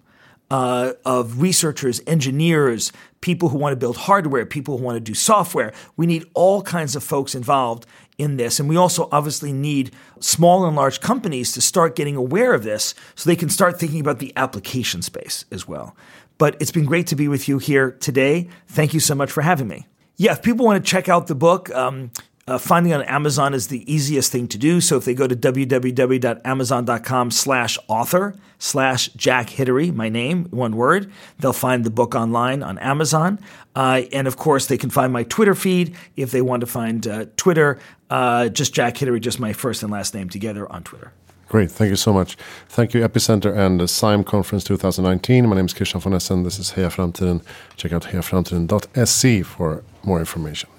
uh, 0.50 0.94
of 1.06 1.42
researchers, 1.42 2.02
engineers, 2.08 2.92
people 3.22 3.50
who 3.50 3.58
want 3.58 3.74
to 3.74 3.78
build 3.78 3.98
hardware, 3.98 4.46
people 4.46 4.78
who 4.78 4.84
want 4.84 4.98
to 4.98 5.00
do 5.00 5.14
software. 5.14 5.74
We 5.98 6.06
need 6.06 6.26
all 6.34 6.62
kinds 6.62 6.96
of 6.96 7.04
folks 7.04 7.34
involved 7.36 7.86
in 8.22 8.38
this. 8.38 8.60
And 8.60 8.70
we 8.70 8.78
also 8.78 9.10
obviously 9.12 9.52
need 9.52 9.92
small 10.20 10.66
and 10.66 10.76
large 10.76 11.02
companies 11.02 11.52
to 11.54 11.62
start 11.62 11.96
getting 11.96 12.16
aware 12.16 12.54
of 12.54 12.64
this 12.64 12.94
so 13.16 13.28
they 13.28 13.36
can 13.36 13.50
start 13.50 13.80
thinking 13.80 14.00
about 14.00 14.20
the 14.20 14.32
application 14.36 15.02
space 15.02 15.44
as 15.52 15.68
well. 15.68 15.96
But 16.38 16.56
it's 16.62 16.72
been 16.72 16.86
great 16.86 17.08
to 17.08 17.16
be 17.16 17.28
with 17.28 17.50
you 17.50 17.58
here 17.58 17.92
today. 17.92 18.48
Thank 18.68 18.94
you 18.94 19.00
so 19.00 19.16
much 19.16 19.32
for 19.32 19.42
having 19.42 19.68
me. 19.68 19.88
Yeah, 20.18 20.34
if 20.34 20.44
people 20.44 20.68
want 20.68 20.86
to 20.86 20.88
check 20.88 21.10
out 21.10 21.26
the 21.26 21.36
book, 21.36 21.74
um, 21.74 22.12
uh, 22.52 22.58
finding 22.58 22.94
on 22.94 23.02
Amazon 23.04 23.54
is 23.54 23.68
the 23.68 23.92
easiest 23.92 24.30
thing 24.32 24.46
to 24.50 24.58
do. 24.58 24.82
So 24.82 24.98
if 24.98 25.06
they 25.06 25.14
go 25.14 25.26
to 25.26 25.36
www.amazon.com 25.36 27.32
slash 27.32 27.78
author 27.88 28.36
slash 28.60 29.08
Jack 29.10 29.48
Hidary, 29.48 29.94
my 29.96 30.10
name, 30.10 30.46
one 30.52 30.76
word, 30.76 31.10
they'll 31.40 31.54
find 31.54 31.86
the 31.86 31.90
book 31.90 32.14
online 32.14 32.62
on 32.62 32.78
Amazon. 32.80 33.40
Uh, 33.74 34.02
and 34.12 34.28
of 34.28 34.36
course, 34.36 34.68
they 34.68 34.78
can 34.78 34.90
find 34.90 35.14
my 35.14 35.24
Twitter 35.24 35.56
feed 35.56 35.96
if 36.18 36.32
they 36.32 36.42
want 36.42 36.60
to 36.60 36.68
find 36.68 37.08
uh, 37.08 37.26
Twitter, 37.38 37.80
uh, 38.10 38.50
just 38.50 38.74
Jack 38.74 38.96
Hidary, 38.96 39.22
just 39.22 39.40
my 39.40 39.54
first 39.54 39.82
and 39.82 39.92
last 39.92 40.14
name 40.14 40.28
together 40.28 40.70
on 40.70 40.84
Twitter. 40.84 41.14
Great, 41.48 41.72
thank 41.72 41.90
you 41.90 41.96
so 41.96 42.12
much. 42.14 42.36
Thank 42.68 42.94
you, 42.94 43.02
Epicenter 43.02 43.56
and 43.56 43.80
the 43.80 43.88
SIME 43.88 44.26
Conference 44.26 44.66
2019. 44.66 45.48
My 45.48 45.56
name 45.56 45.66
is 45.66 45.74
Christian 45.74 46.02
von 46.02 46.14
Essen. 46.14 46.44
This 46.44 46.60
is 46.60 46.72
Heja 46.72 46.90
Framtiden. 46.90 47.42
Check 47.78 47.94
out 47.94 48.04
hejaframtiden.se 48.04 49.44
for 49.44 49.84
more 50.04 50.20
information. 50.20 50.70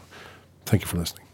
Thank 0.65 0.83
you 0.83 0.89
for 0.89 0.99
listening. 0.99 1.32